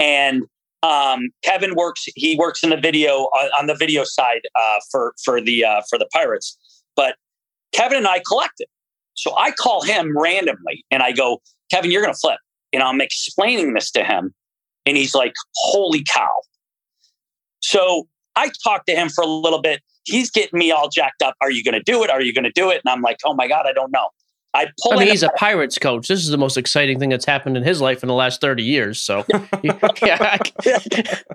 [0.00, 0.44] And
[0.84, 2.04] um, Kevin works.
[2.14, 5.80] He works in the video on, on the video side uh, for for the uh,
[5.88, 6.58] for the Pirates.
[6.94, 7.16] But
[7.72, 8.66] Kevin and I collected.
[9.14, 12.38] So I call him randomly and I go, Kevin, you're going to flip.
[12.72, 14.34] And I'm explaining this to him,
[14.84, 16.34] and he's like, "Holy cow!"
[17.60, 19.80] So I talked to him for a little bit.
[20.04, 21.34] He's getting me all jacked up.
[21.40, 22.10] Are you going to do it?
[22.10, 22.82] Are you going to do it?
[22.84, 24.08] And I'm like, "Oh my god, I don't know."
[24.54, 24.92] I pull.
[24.92, 26.06] I mean, he's a Pirates coach.
[26.06, 28.62] This is the most exciting thing that's happened in his life in the last thirty
[28.62, 29.02] years.
[29.02, 29.24] So,
[30.02, 30.38] yeah,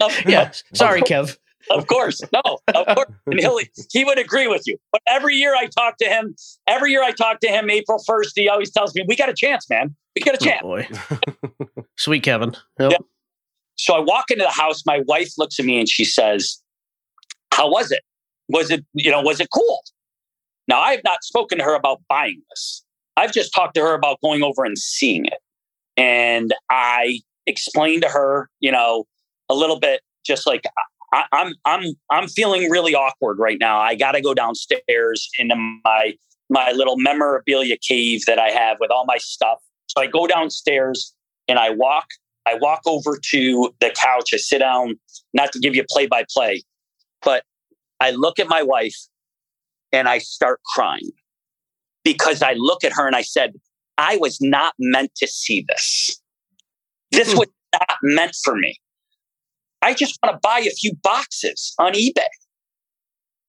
[0.01, 0.51] oh, yeah.
[0.74, 1.38] Sorry, Kev.
[1.70, 3.59] Of course, no, of course, and he'll,
[3.91, 4.78] he would agree with you.
[4.91, 6.34] But every year I talk to him,
[6.65, 9.34] every year I talk to him, April first, he always tells me, "We got a
[9.34, 9.93] chance, man.
[10.15, 12.55] We got a oh, chance." Oh, boy, sweet Kevin.
[12.80, 12.91] Yep.
[12.91, 13.01] Yep.
[13.76, 14.84] So I walk into the house.
[14.86, 16.61] My wife looks at me and she says,
[17.53, 18.01] "How was it?
[18.47, 19.84] Was it you know was it cool?"
[20.70, 22.84] Now I have not spoken to her about buying this.
[23.20, 25.39] I've just talked to her about going over and seeing it.
[25.97, 29.05] And I explained to her, you know,
[29.49, 30.63] a little bit, just like
[31.11, 33.78] I, am I'm, I'm, I'm feeling really awkward right now.
[33.78, 36.13] I got to go downstairs into my,
[36.49, 39.57] my little memorabilia cave that I have with all my stuff.
[39.88, 41.13] So I go downstairs
[41.49, 42.05] and I walk,
[42.45, 44.30] I walk over to the couch.
[44.34, 44.97] I sit down,
[45.34, 46.63] not to give you play by play,
[47.22, 47.43] but
[47.99, 48.95] I look at my wife
[49.91, 51.11] and I start crying
[52.14, 53.53] because I look at her and I said,
[53.97, 56.20] I was not meant to see this.
[57.12, 57.39] This hmm.
[57.39, 58.80] was not meant for me.
[59.82, 62.26] I just want to buy a few boxes on eBay.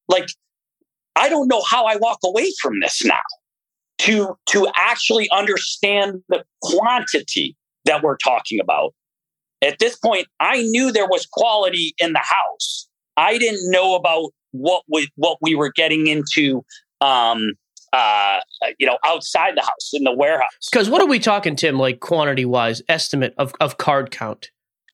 [0.08, 0.28] Like,
[1.16, 3.20] I don't know how I walk away from this now
[4.00, 7.56] to, to actually understand the quantity
[7.86, 8.94] that we're talking about.
[9.62, 12.88] At this point, I knew there was quality in the house.
[13.16, 16.64] I didn't know about what we what we were getting into
[17.00, 17.52] um,
[17.92, 18.38] uh,
[18.78, 20.68] you know, outside the house in the warehouse.
[20.70, 21.78] Because what are we talking, Tim?
[21.78, 24.50] Like quantity wise, estimate of of card count?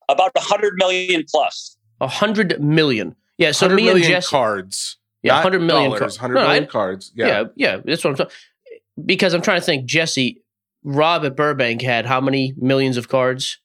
[0.09, 1.77] About a hundred million plus.
[2.01, 3.17] A hundred million.
[3.39, 3.53] Yeah.
[3.53, 4.99] So me and Jesse cards.
[5.23, 6.17] Yeah, hundred million cards.
[6.17, 7.13] Hundred no, million I, cards.
[7.15, 7.27] Yeah.
[7.27, 7.77] yeah, yeah.
[7.85, 8.37] That's what I'm talking.
[9.05, 9.87] Because I'm trying to think.
[9.87, 10.43] Jesse,
[10.85, 13.59] Rob at Burbank had how many millions of cards?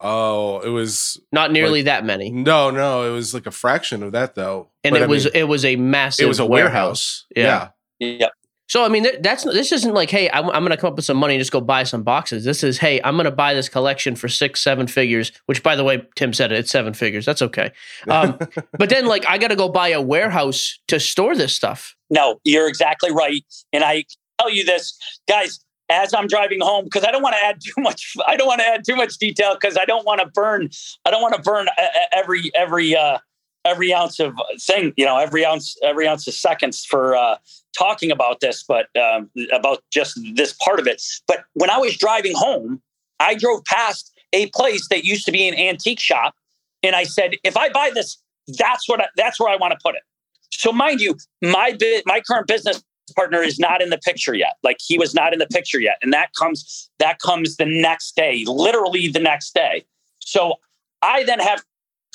[0.00, 2.30] Oh, it was not nearly like, that many.
[2.30, 4.70] No, no, it was like a fraction of that though.
[4.82, 6.24] And but it I was mean, it was a massive.
[6.24, 7.26] It was a warehouse.
[7.36, 7.72] warehouse.
[8.00, 8.16] Yeah.
[8.18, 8.28] yeah.
[8.72, 11.04] So I mean, that's this isn't like, hey, I'm, I'm going to come up with
[11.04, 12.42] some money and just go buy some boxes.
[12.42, 15.30] This is, hey, I'm going to buy this collection for six, seven figures.
[15.44, 17.26] Which, by the way, Tim said it, it's seven figures.
[17.26, 17.70] That's okay.
[18.08, 18.38] Um,
[18.78, 21.94] but then, like, I got to go buy a warehouse to store this stuff.
[22.08, 23.44] No, you're exactly right.
[23.74, 24.04] And I
[24.40, 24.98] tell you this,
[25.28, 28.14] guys, as I'm driving home, because I don't want to add too much.
[28.26, 30.70] I don't want to add too much detail because I don't want to burn.
[31.04, 31.68] I don't want to burn
[32.14, 33.18] every every uh,
[33.64, 34.92] every ounce of thing.
[34.96, 37.16] You know, every ounce every ounce of seconds for.
[37.16, 37.36] Uh,
[37.76, 41.02] talking about this, but um, about just this part of it.
[41.26, 42.82] But when I was driving home,
[43.20, 46.34] I drove past a place that used to be an antique shop,
[46.82, 48.18] and I said, if I buy this,
[48.58, 50.02] that's what I, that's where I want to put it.
[50.50, 52.82] So, mind you, my my current business
[53.14, 54.54] partner is not in the picture yet.
[54.62, 58.16] Like he was not in the picture yet, and that comes that comes the next
[58.16, 59.84] day, literally the next day.
[60.18, 60.54] So
[61.02, 61.62] I then have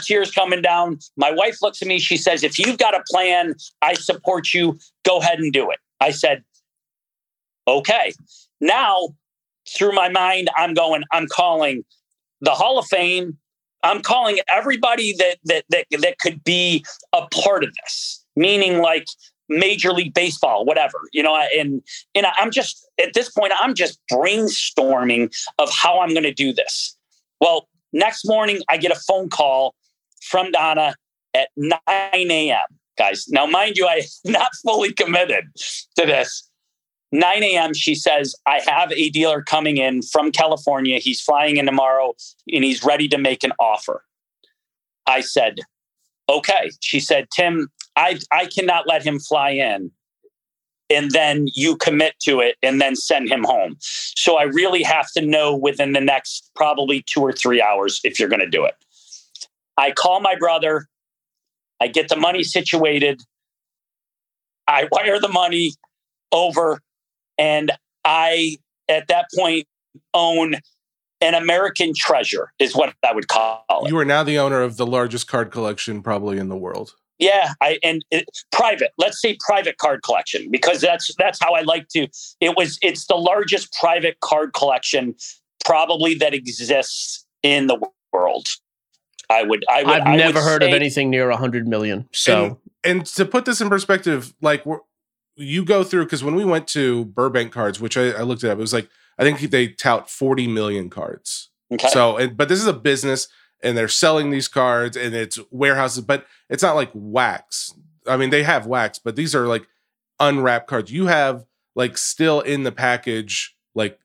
[0.04, 1.00] tears coming down.
[1.16, 2.00] My wife looks at me.
[2.00, 4.78] She says, If you've got a plan, I support you.
[5.06, 5.80] Go ahead and do it.
[6.00, 6.44] I said,
[7.68, 8.14] Okay.
[8.62, 9.10] Now,
[9.70, 11.84] through my mind, I'm going, I'm calling
[12.42, 13.38] the Hall of Fame.
[13.84, 16.84] I'm calling everybody that that that, that could be
[17.14, 19.06] a part of this, meaning like
[19.50, 21.82] Major League Baseball, whatever, you know, and
[22.16, 26.54] and I'm just at this point, I'm just brainstorming of how I'm going to do
[26.54, 26.98] this.
[27.40, 29.76] Well, next morning I get a phone call
[30.22, 30.96] from Donna
[31.34, 32.58] at 9 a.m.
[32.98, 35.46] Guys, now mind you, I'm not fully committed
[35.98, 36.50] to this.
[37.12, 37.74] 9 a.m.
[37.74, 41.00] She says, I have a dealer coming in from California.
[41.00, 42.14] He's flying in tomorrow
[42.52, 44.04] and he's ready to make an offer.
[45.06, 45.60] I said,
[46.28, 46.72] okay.
[46.82, 49.92] She said, Tim, I, I cannot let him fly in
[50.90, 53.76] and then you commit to it and then send him home.
[53.80, 58.20] So I really have to know within the next probably two or three hours if
[58.20, 58.76] you're going to do it.
[59.78, 60.88] I call my brother.
[61.80, 63.22] I get the money situated.
[64.68, 65.74] I wire the money
[66.32, 66.82] over.
[67.38, 67.72] and
[68.04, 68.58] I
[68.90, 69.68] at that point
[70.14, 70.56] own
[71.20, 73.90] an American treasure is what I would call it.
[73.90, 76.94] You are now the owner of the largest card collection probably in the world.
[77.20, 78.92] Yeah, I and it, private.
[78.98, 82.08] Let's say private card collection because that's that's how I like to.
[82.40, 85.16] It was it's the largest private card collection
[85.66, 87.80] probably that exists in the
[88.14, 88.48] world.
[89.30, 89.64] I would.
[89.70, 89.94] I would.
[89.94, 92.08] I've I never would heard say, of anything near a hundred million.
[92.14, 94.80] So and to put this in perspective, like we're,
[95.36, 98.52] you go through because when we went to Burbank Cards, which I, I looked at,
[98.52, 101.50] it was like I think they tout forty million cards.
[101.72, 101.88] Okay.
[101.90, 103.28] So, and, but this is a business,
[103.62, 107.74] and they're selling these cards, and it's warehouses, but it's not like wax.
[108.08, 109.68] I mean, they have wax, but these are like
[110.20, 110.92] unwrapped cards.
[110.92, 114.00] You have like still in the package, like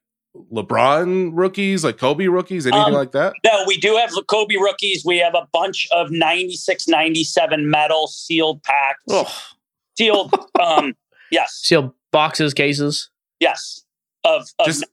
[0.53, 3.35] LeBron rookies, like Kobe rookies, anything Um, like that.
[3.45, 5.05] No, we do have Kobe rookies.
[5.05, 9.03] We have a bunch of 96, 97 metal sealed packs.
[9.11, 9.27] Ugh.
[9.99, 10.35] Sealed.
[10.61, 10.95] um,
[11.31, 13.11] yes, sealed boxes, cases.
[13.41, 13.85] yes.
[14.25, 14.85] Of, of Just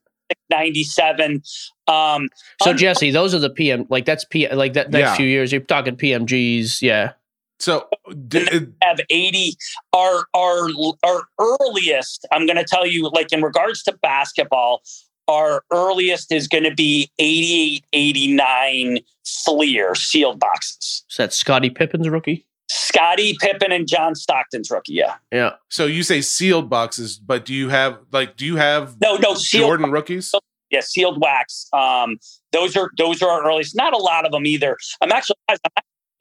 [0.50, 1.44] 97.
[1.88, 2.30] Um,
[2.64, 3.86] So Um, Jesse, those are the PM.
[3.90, 4.48] Like that's P.
[4.50, 5.16] Like that next Yeah.
[5.16, 6.82] few years, you're talking PMGs.
[6.82, 7.14] Yeah.
[7.60, 7.88] So,
[8.28, 8.48] d-
[8.82, 9.56] have 80
[9.94, 10.70] our our
[11.06, 14.82] our earliest i'm going to tell you like in regards to basketball
[15.30, 19.00] our earliest is going to be 88 89
[19.46, 22.46] Fleer sealed boxes So that's Scottie Pippen's rookie.
[22.72, 25.54] Scottie pippen and john stockton's rookie yeah Yeah.
[25.70, 29.34] so you say sealed boxes, but do you have like do you have no no
[29.36, 30.34] sealed Jordan rookies?
[30.70, 32.18] yeah sealed wax um
[32.52, 35.58] those are those are our earliest not a lot of them either i'm actually I'm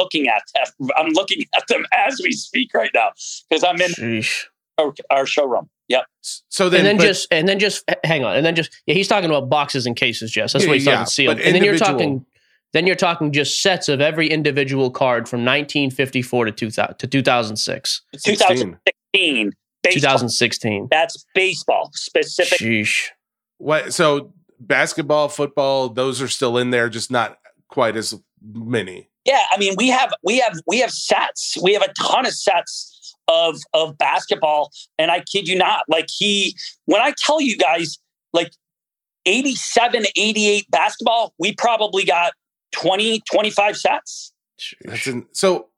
[0.01, 0.89] looking at them.
[0.97, 3.11] i'm looking at them as we speak right now
[3.51, 4.23] because i'm in
[4.79, 8.36] our, our showroom yep So then, and then but- just and then just hang on
[8.36, 10.86] and then just yeah he's talking about boxes and cases Jess that's Yeah, what he's
[10.86, 12.24] yeah, talking sealed but and then you're talking
[12.74, 18.03] then you're talking just sets of every individual card from 1954 to 2000 to 2006
[18.24, 20.11] 2016 baseball.
[20.12, 22.59] 2016 That's baseball specific.
[22.59, 23.07] Sheesh.
[23.59, 23.93] What?
[23.95, 29.09] So basketball, football, those are still in there, just not quite as many.
[29.24, 31.57] Yeah, I mean we have we have we have sets.
[31.62, 32.98] We have a ton of sets
[33.29, 36.57] of of basketball, and I kid you not, like he
[36.87, 37.99] when I tell you guys
[38.33, 38.53] like
[39.26, 42.33] 87, 88 basketball, we probably got
[42.72, 44.33] 20, 25 sets.
[44.85, 45.68] That's in, so.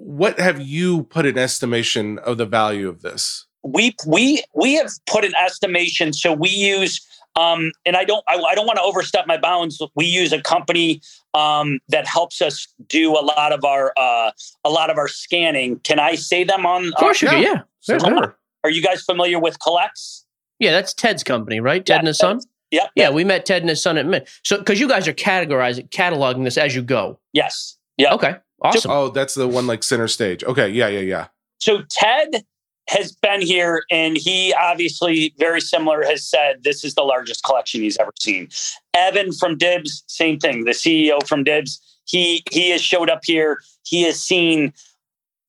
[0.00, 3.48] What have you put an estimation of the value of this?
[3.62, 7.00] we we we have put an estimation so we use
[7.36, 9.80] um and i don't i, I don't want to overstep my bounds.
[9.94, 11.00] We use a company
[11.34, 14.30] um that helps us do a lot of our uh
[14.64, 15.78] a lot of our scanning.
[15.80, 17.34] Can i say them on of course you yeah.
[17.36, 18.36] do yeah So sure.
[18.64, 20.24] are you guys familiar with CollX
[20.58, 21.84] yeah that's ted's company right?
[21.84, 22.40] Ted Yeah, and his son?
[22.70, 22.90] Yep.
[22.96, 24.28] Yeah we met ted and his son at Mint.
[24.44, 27.18] so because you guys are categorizing cataloging this as you go.
[27.32, 27.76] Yes.
[27.96, 28.90] Yeah okay awesome.
[28.90, 30.42] Oh, that's the one like center stage.
[30.44, 31.26] Okay, yeah, yeah, yeah.
[31.58, 32.44] so ted
[32.88, 37.82] has been here and he obviously very similar has said this is the largest collection
[37.82, 38.48] he's ever seen.
[38.94, 40.64] Evan from Dibbs same thing.
[40.64, 43.60] The ceo from Dibbs he he has showed up here.
[43.84, 44.72] He has seen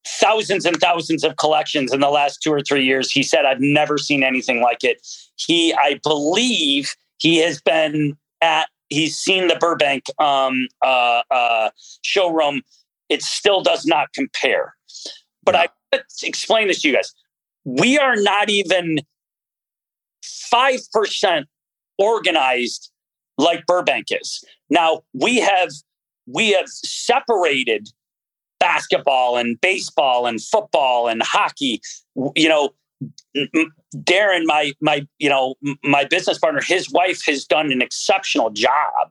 [0.05, 3.11] thousands and thousands of collections in the last two or three years.
[3.11, 5.05] He said i've never seen anything like it.
[5.37, 11.69] He i believe he has been at he's seen the burbank um, uh, uh,
[12.01, 12.61] showroom.
[13.07, 14.75] It still does not compare.
[15.43, 15.61] But Yeah.
[15.61, 17.13] i let's explain this to you guys
[17.66, 18.99] we are not even
[20.53, 21.45] 5%
[21.97, 22.91] organized
[23.38, 24.43] like Burbank is.
[24.70, 25.70] Now, we have
[26.28, 27.89] we have separated
[28.60, 31.82] basketball and baseball and football and hockey.
[32.36, 32.70] You know,
[33.95, 39.10] Darren, my my you know my business partner, his wife has done an exceptional job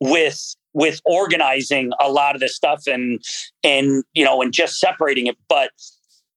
[0.00, 3.22] with with organizing a lot of this stuff and
[3.62, 5.36] and you know and just separating it.
[5.48, 5.70] But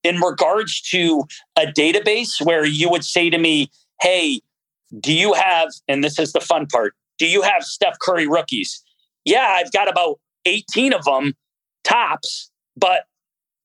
[0.08, 1.26] in regards to
[1.58, 3.70] a database where you would say to me,
[4.02, 4.42] "Hey,
[5.00, 6.96] do you have?" And this is the fun part.
[7.18, 8.84] Do you have Steph Curry rookies?
[9.26, 11.36] Yeah, I've got about 18 of them
[11.84, 13.06] tops, but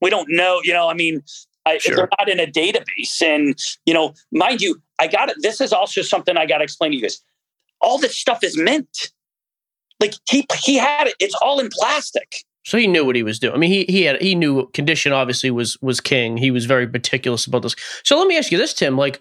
[0.01, 0.61] we don't know.
[0.65, 1.23] You know, I mean,
[1.65, 1.95] I, Sure.
[1.97, 3.23] they're not in a database.
[3.23, 5.37] And you know, mind you, I got it.
[5.41, 7.21] This is also something I got to explain to you guys.
[7.81, 9.13] All this stuff is mint.
[10.01, 11.15] Like he he had it.
[11.21, 12.45] It's all in plastic.
[12.65, 13.55] So he knew what he was doing.
[13.55, 16.37] I mean, he he had he knew condition obviously was was king.
[16.37, 17.75] He was very meticulous about this.
[18.05, 18.97] So let me ask you this, Tim.
[18.97, 19.21] Like,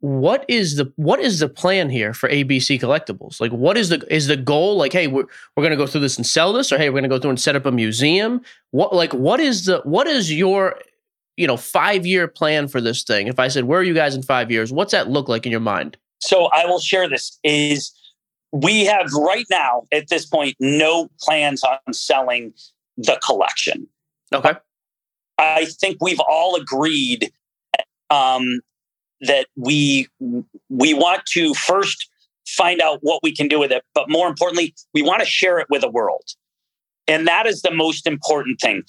[0.00, 3.40] what is the what is the plan here for ABC Collectibles?
[3.40, 4.76] Like, what is the is the goal?
[4.76, 5.26] Like, hey, we're
[5.56, 7.40] we're gonna go through this and sell this, or hey, we're gonna go through and
[7.40, 8.40] set up a museum.
[8.72, 10.78] What like what is the what is your
[11.36, 13.28] you know five year plan for this thing?
[13.28, 14.72] If I said, where are you guys in five years?
[14.72, 15.96] What's that look like in your mind?
[16.22, 17.92] so I will share this is
[18.52, 22.54] we have right now at this point no plans on selling
[22.96, 23.86] the collection.
[24.34, 24.54] Okay.
[25.38, 27.32] I think we've all agreed
[28.10, 28.60] um,
[29.22, 30.08] that we
[30.68, 32.08] we want to first
[32.46, 35.58] find out what we can do with it, but more importantly, we want to share
[35.58, 36.24] it with the world.
[37.08, 38.82] And that is the most important thing.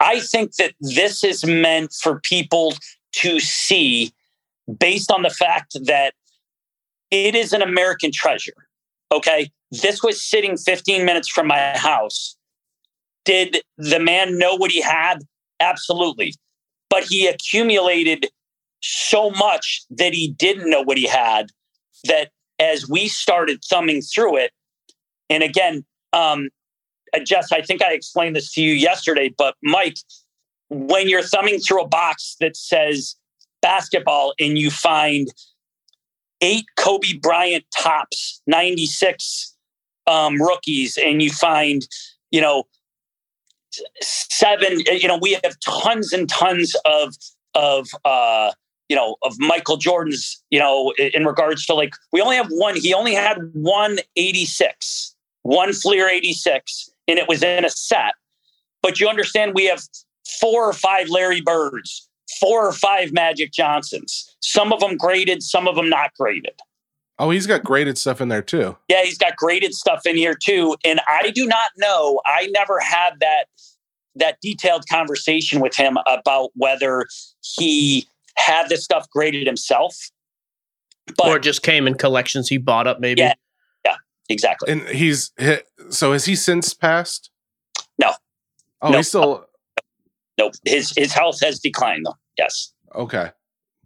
[0.00, 2.74] I think that this is meant for people
[3.14, 4.12] to see
[4.78, 6.14] based on the fact that
[7.10, 8.66] it is an American treasure.
[9.12, 9.50] Okay.
[9.70, 12.35] This was sitting 15 minutes from my house.
[13.26, 15.18] Did the man know what he had?
[15.60, 16.34] Absolutely.
[16.88, 18.28] But he accumulated
[18.80, 21.48] so much that he didn't know what he had
[22.04, 24.52] that as we started thumbing through it,
[25.28, 26.48] and again, um,
[27.14, 29.96] uh, Jess, I think I explained this to you yesterday, but Mike,
[30.68, 33.16] when you're thumbing through a box that says
[33.62, 35.28] basketball and you find
[36.40, 39.54] eight Kobe Bryant Topps, 96
[40.06, 41.86] um, rookies, and you find,
[42.30, 42.64] you know,
[44.00, 47.14] seven, you know, we have tons and tons of,
[47.54, 48.52] of, uh,
[48.88, 52.76] you know, of Michael Jordan's, you know, in regards to like, we only have one,
[52.76, 58.14] he only had one 86, one Fleer 86, and it was in a set.
[58.82, 59.82] But you understand, we have
[60.40, 62.08] four or five Larry Birds,
[62.40, 66.60] four or five Magic Johnsons, some of them graded, some of them not graded.
[67.18, 68.76] Oh, he's got graded stuff in there too.
[68.88, 70.76] Yeah, he's got graded stuff in here too.
[70.84, 72.20] And I do not know.
[72.26, 73.46] I never had that
[74.16, 77.06] that detailed conversation with him about whether
[77.40, 78.06] he
[78.36, 80.10] had this stuff graded himself.
[81.16, 83.20] But, or just came in collections he bought up, maybe.
[83.20, 83.34] Yeah,
[83.84, 83.96] yeah,
[84.28, 84.72] exactly.
[84.72, 85.32] And he's
[85.90, 87.30] so has he since passed?
[87.98, 88.12] No.
[88.82, 88.96] Oh, no.
[88.98, 89.46] he's still.
[90.38, 90.52] Nope.
[90.64, 92.16] His his health has declined though.
[92.36, 92.72] Yes.
[92.94, 93.30] Okay,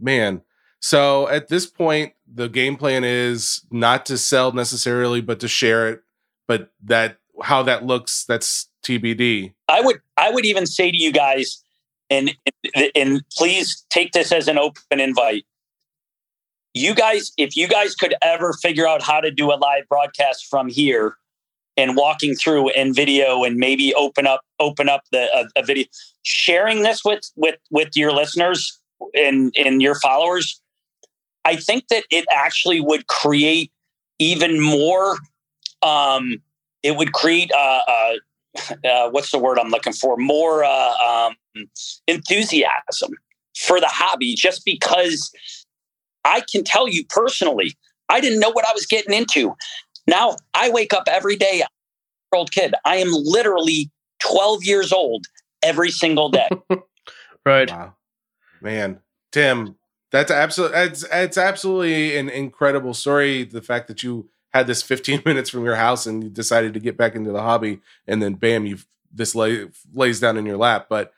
[0.00, 0.42] man.
[0.80, 5.88] So at this point, the game plan is not to sell necessarily, but to share
[5.88, 6.00] it.
[6.48, 9.54] But that how that looks, that's TBD.
[9.68, 11.62] I would I would even say to you guys,
[12.08, 12.34] and
[12.94, 15.44] and please take this as an open invite.
[16.72, 20.46] You guys, if you guys could ever figure out how to do a live broadcast
[20.48, 21.16] from here
[21.76, 25.84] and walking through and video and maybe open up open up the a, video
[26.22, 28.80] sharing this with with with your listeners
[29.14, 30.60] and and your followers
[31.44, 33.70] i think that it actually would create
[34.18, 35.16] even more
[35.82, 36.40] um
[36.82, 38.12] it would create uh, uh
[38.84, 40.16] uh, what's the word I'm looking for?
[40.16, 41.36] More uh, um,
[42.06, 43.12] enthusiasm
[43.56, 45.30] for the hobby, just because
[46.24, 47.76] I can tell you personally,
[48.08, 49.54] I didn't know what I was getting into.
[50.06, 51.62] Now I wake up every day,
[52.32, 52.74] old kid.
[52.84, 55.26] I am literally 12 years old
[55.62, 56.48] every single day.
[57.46, 57.70] right.
[57.70, 57.94] Wow.
[58.60, 59.00] Man,
[59.32, 59.76] Tim,
[60.10, 63.44] that's absolutely it's, it's absolutely an incredible story.
[63.44, 66.80] The fact that you had this 15 minutes from your house and you decided to
[66.80, 68.78] get back into the hobby and then bam you
[69.12, 71.12] this lay, lays down in your lap but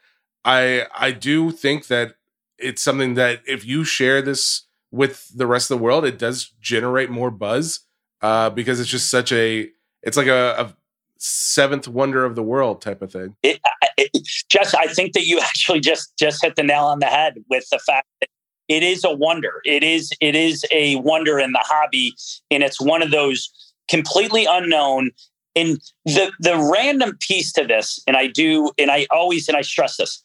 [0.45, 2.15] i i do think that
[2.57, 6.53] it's something that if you share this with the rest of the world it does
[6.59, 7.81] generate more buzz
[8.21, 9.69] uh, because it's just such a
[10.01, 10.75] it's like a, a
[11.17, 13.59] seventh wonder of the world type of thing it,
[13.97, 17.35] it, just i think that you actually just just hit the nail on the head
[17.49, 18.29] with the fact that
[18.67, 19.61] it is a wonder.
[19.65, 22.15] It is it is a wonder in the hobby,
[22.49, 23.49] and it's one of those
[23.89, 25.11] completely unknown.
[25.55, 29.61] And the the random piece to this, and I do, and I always and I
[29.61, 30.23] stress this.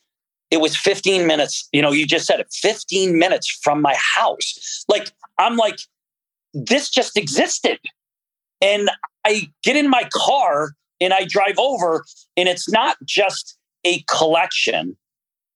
[0.51, 1.68] It was 15 minutes.
[1.72, 2.47] You know, you just said it.
[2.51, 4.84] 15 minutes from my house.
[4.89, 5.78] Like I'm like,
[6.55, 7.78] this just existed,
[8.62, 8.91] and
[9.26, 12.05] I get in my car and I drive over,
[12.36, 14.97] and it's not just a collection.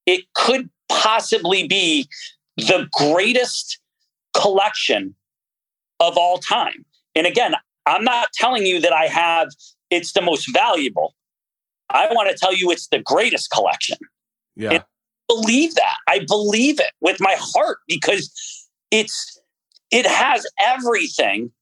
[0.06, 2.08] It could possibly be
[2.56, 3.78] the greatest
[4.34, 5.14] collection
[6.00, 6.84] of all time.
[7.14, 7.54] And again,
[7.86, 9.48] I'm not telling you that I have
[9.90, 11.14] it's the most valuable.
[11.90, 13.98] I want to tell you it's the greatest collection.
[14.56, 14.70] Yeah.
[14.70, 14.84] And I
[15.28, 15.96] believe that.
[16.08, 18.32] I believe it with my heart because
[18.90, 19.40] it's
[19.90, 21.52] it has everything.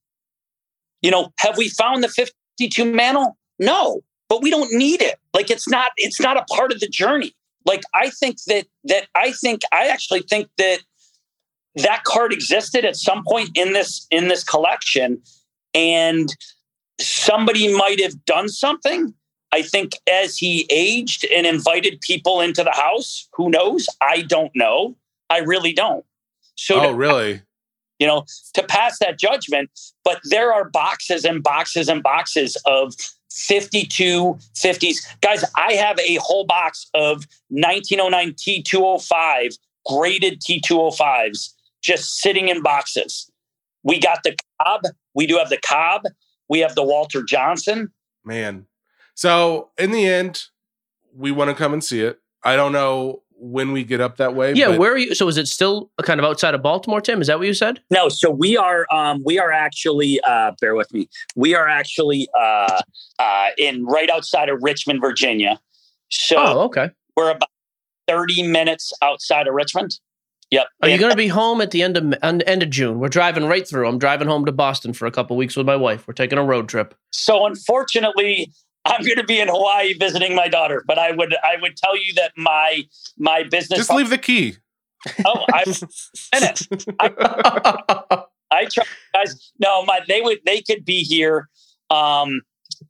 [1.01, 3.37] You know, have we found the 52 mantle?
[3.59, 5.17] No, but we don't need it.
[5.33, 7.33] Like it's not it's not a part of the journey
[7.65, 10.79] like I think that that I think I actually think that
[11.75, 15.21] that card existed at some point in this in this collection
[15.73, 16.35] and
[16.99, 19.13] somebody might have done something
[19.51, 23.87] I think as he aged and invited people into the house, who knows?
[24.01, 24.95] I don't know.
[25.29, 26.05] I really don't.
[26.55, 27.41] So, oh, to, really?
[27.99, 29.69] You know, to pass that judgment,
[30.03, 32.93] but there are boxes and boxes and boxes of
[33.31, 34.97] 52 50s.
[35.21, 43.31] Guys, I have a whole box of 1909 T205 graded T205s just sitting in boxes.
[43.83, 44.81] We got the Cobb.
[45.15, 46.03] We do have the Cobb.
[46.49, 47.91] We have the Walter Johnson.
[48.23, 48.67] Man.
[49.15, 50.43] So in the end,
[51.15, 52.19] we want to come and see it.
[52.43, 54.53] I don't know when we get up that way.
[54.53, 55.15] Yeah, but- where are you?
[55.15, 57.21] So is it still kind of outside of Baltimore, Tim?
[57.21, 57.81] Is that what you said?
[57.89, 61.09] No, so we are um, we are actually uh, bear with me.
[61.35, 62.79] We are actually uh,
[63.19, 65.59] uh, in right outside of Richmond, Virginia.
[66.09, 66.91] So Oh, okay.
[67.17, 67.49] we're about
[68.07, 69.99] thirty minutes outside of Richmond.
[70.51, 70.67] Yep.
[70.83, 72.99] Are you going to be home at the end of end end of June?
[72.99, 73.87] We're driving right through.
[73.87, 76.05] I'm driving home to Boston for a couple weeks with my wife.
[76.07, 76.93] We're taking a road trip.
[77.11, 78.51] so unfortunately,
[78.85, 80.83] I'm going to be in Hawaii visiting my daughter.
[80.85, 82.83] But I would I would tell you that my
[83.17, 83.79] my business.
[83.79, 84.55] just leave the key.
[85.25, 88.27] Oh, I, sent it.
[88.51, 88.83] I try,
[89.13, 89.51] guys.
[89.59, 91.49] No, my they would they could be here,
[91.89, 92.41] um,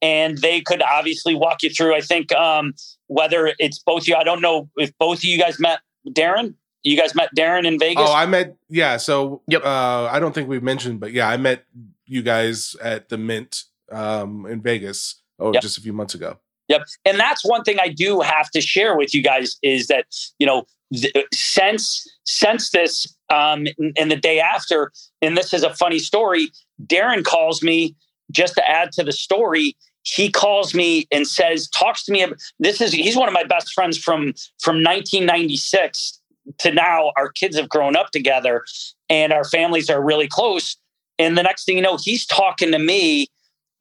[0.01, 1.95] and they could obviously walk you through.
[1.95, 2.73] I think um,
[3.07, 4.15] whether it's both of you.
[4.15, 6.55] I don't know if both of you guys met Darren.
[6.83, 8.03] You guys met Darren in Vegas.
[8.07, 8.97] Oh, I met yeah.
[8.97, 9.63] So Yep.
[9.63, 11.63] uh, I don't think we've mentioned, but yeah, I met
[12.05, 15.20] you guys at the Mint um, in Vegas.
[15.41, 15.61] Oh, Yep.
[15.61, 16.37] just a few months ago.
[16.67, 16.83] Yep.
[17.03, 20.05] And that's one thing I do have to share with you guys is that,
[20.39, 23.65] you know, th- since since this um
[23.97, 24.91] and the day after,
[25.21, 26.49] and this is a funny story,
[26.85, 27.95] Darren calls me
[28.31, 29.75] just to add to the story.
[30.03, 32.25] He calls me and says, talks to me.
[32.59, 36.19] This is he's one of my best friends from from 1996
[36.59, 37.11] to now.
[37.17, 38.63] Our kids have grown up together
[39.09, 40.77] and our families are really close.
[41.19, 43.27] And the next thing you know, he's talking to me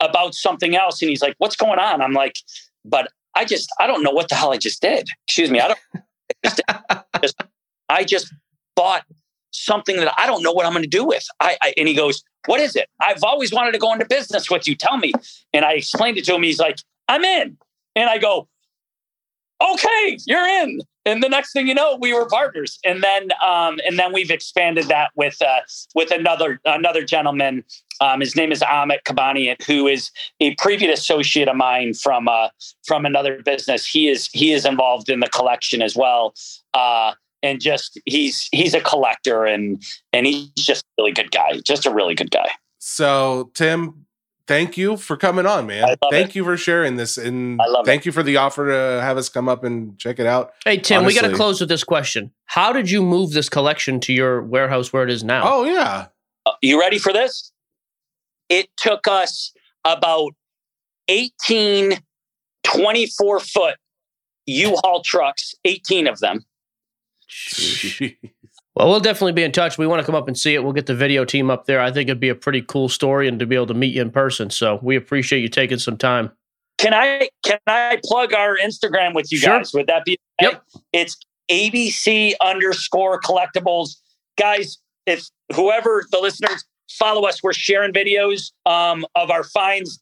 [0.00, 1.00] about something else.
[1.02, 2.00] And he's like, What's going on?
[2.00, 2.36] I'm like,
[2.84, 5.08] but I just I don't know what the hell I just did.
[5.26, 5.60] Excuse me.
[5.60, 6.04] I don't
[7.22, 7.42] just,
[7.88, 8.32] I just
[8.76, 9.04] bought
[9.52, 11.26] something that I don't know what I'm going to do with.
[11.40, 12.88] I, I and he goes, "What is it?
[13.00, 14.74] I've always wanted to go into business with you.
[14.74, 15.12] Tell me."
[15.52, 16.42] And I explained it to him.
[16.42, 16.78] He's like,
[17.08, 17.56] "I'm in."
[17.96, 18.48] And I go,
[19.60, 22.78] "Okay, you're in." And the next thing you know, we were partners.
[22.84, 25.60] And then um and then we've expanded that with uh
[25.94, 27.64] with another another gentleman
[28.00, 30.10] um, his name is Amit Kabani, who is
[30.40, 32.48] a previous associate of mine from uh,
[32.86, 33.86] from another business.
[33.86, 36.34] He is he is involved in the collection as well,
[36.72, 37.12] uh,
[37.42, 39.82] and just he's he's a collector and
[40.12, 42.50] and he's just a really good guy, just a really good guy.
[42.78, 44.06] So Tim,
[44.50, 45.84] thank you for coming on, man.
[45.84, 48.66] I love Thank you for sharing this, and I love thank you for the offer
[48.66, 50.52] to have us come up and check it out.
[50.64, 52.32] Hey Tim, we got to close with this question.
[52.46, 55.42] How did you move this collection to your warehouse where it is now?
[55.44, 56.06] Oh yeah,
[56.44, 57.52] Uh, you ready for this?
[58.48, 59.52] It took us
[59.84, 60.32] about
[61.06, 61.98] 18
[62.64, 63.76] 24 foot
[64.46, 66.44] U-Haul trucks, 18 of them.
[68.76, 69.78] Well, we'll definitely be in touch.
[69.78, 70.62] We want to come up and see it.
[70.62, 71.80] We'll get the video team up there.
[71.80, 74.02] I think it'd be a pretty cool story and to be able to meet you
[74.02, 74.50] in person.
[74.50, 76.30] So we appreciate you taking some time.
[76.78, 79.58] Can I can I plug our Instagram with you Sure.
[79.58, 79.74] guys?
[79.74, 80.52] Would that be okay?
[80.52, 80.64] Yep.
[80.92, 81.16] It's
[81.50, 83.96] ABC underscore collectibles.
[84.38, 90.00] Guys, if whoever the listeners follow us, we're sharing videos um, of our finds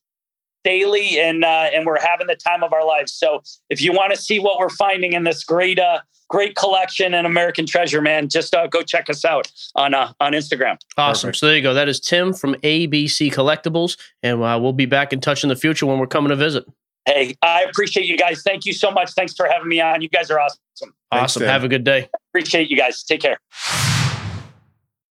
[0.63, 3.13] daily and uh, and we're having the time of our lives.
[3.13, 7.15] So if you want to see what we're finding in this great uh, great collection
[7.15, 10.79] and American treasure, man, just uh, go check us out on uh, on Instagram.
[10.97, 11.29] Awesome.
[11.29, 11.39] Perfect.
[11.39, 11.75] So there you go.
[11.75, 13.99] That is Tim from ABC Collectibles.
[14.23, 16.65] And uh, we'll be back in touch in the future when we're coming to visit.
[17.07, 18.43] Hey, I appreciate you guys.
[18.43, 19.13] Thank you so much.
[19.13, 20.03] Thanks for having me on.
[20.03, 20.95] You guys are awesome.
[21.11, 21.41] Awesome.
[21.41, 21.49] Tim.
[21.49, 22.11] Have a good day.
[22.31, 23.03] Appreciate you guys.
[23.03, 23.39] Take care.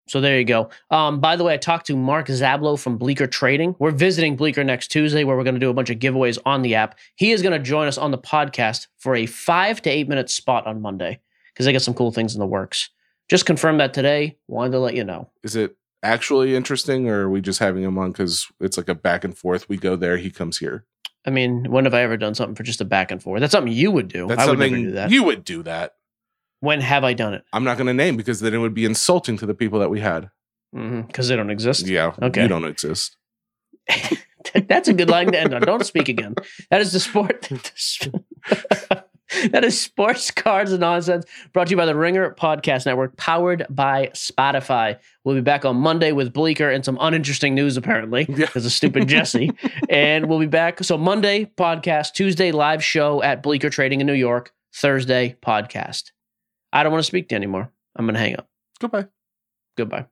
[0.08, 0.70] So there you go.
[0.90, 3.76] Um, by the way, I talked to Mark Zablo from Bleecker Trading.
[3.78, 6.62] We're visiting Bleecker next Tuesday, where we're going to do a bunch of giveaways on
[6.62, 6.98] the app.
[7.16, 10.30] He is going to join us on the podcast for a five to eight minute
[10.30, 11.20] spot on Monday
[11.52, 12.90] because they got some cool things in the works.
[13.28, 14.38] Just confirmed that today.
[14.46, 15.28] Wanted to let you know.
[15.42, 18.94] is it actually interesting, or are we just having him on because it's like a
[18.94, 19.68] back and forth?
[19.68, 20.84] We go there, he comes here.
[21.26, 23.40] I mean, when have I ever done something for just a back and forth?
[23.40, 24.28] That's something you would do.
[24.28, 25.10] That's I would never something do that.
[25.10, 25.96] you would do that.
[26.60, 27.44] When have I done it?
[27.52, 29.90] I'm not going to name because then it would be insulting to the people that
[29.90, 30.30] we had.
[30.74, 31.02] Mm-hmm.
[31.02, 31.86] Because they don't exist.
[31.86, 32.42] Yeah, Okay.
[32.42, 33.16] you don't exist.
[34.68, 35.62] That's a good line to end on.
[35.62, 36.34] Don't speak again.
[36.70, 37.48] That is the sport.
[39.50, 43.66] that is Sports Cards and Nonsense brought to you by the Ringer Podcast Network, powered
[43.70, 44.98] by Spotify.
[45.24, 48.46] We'll be back on Monday with Bleecker and some uninteresting news, apparently, Yeah.
[48.46, 49.50] because of stupid Jesse.
[49.88, 50.82] and we'll be back.
[50.82, 56.10] So, Monday, podcast, Tuesday, live show at Bleecker Trading in New York, Thursday, podcast.
[56.72, 57.70] I don't want to speak to you anymore.
[57.96, 58.48] I'm going to hang up.
[58.80, 59.06] Goodbye.
[59.76, 60.06] Goodbye.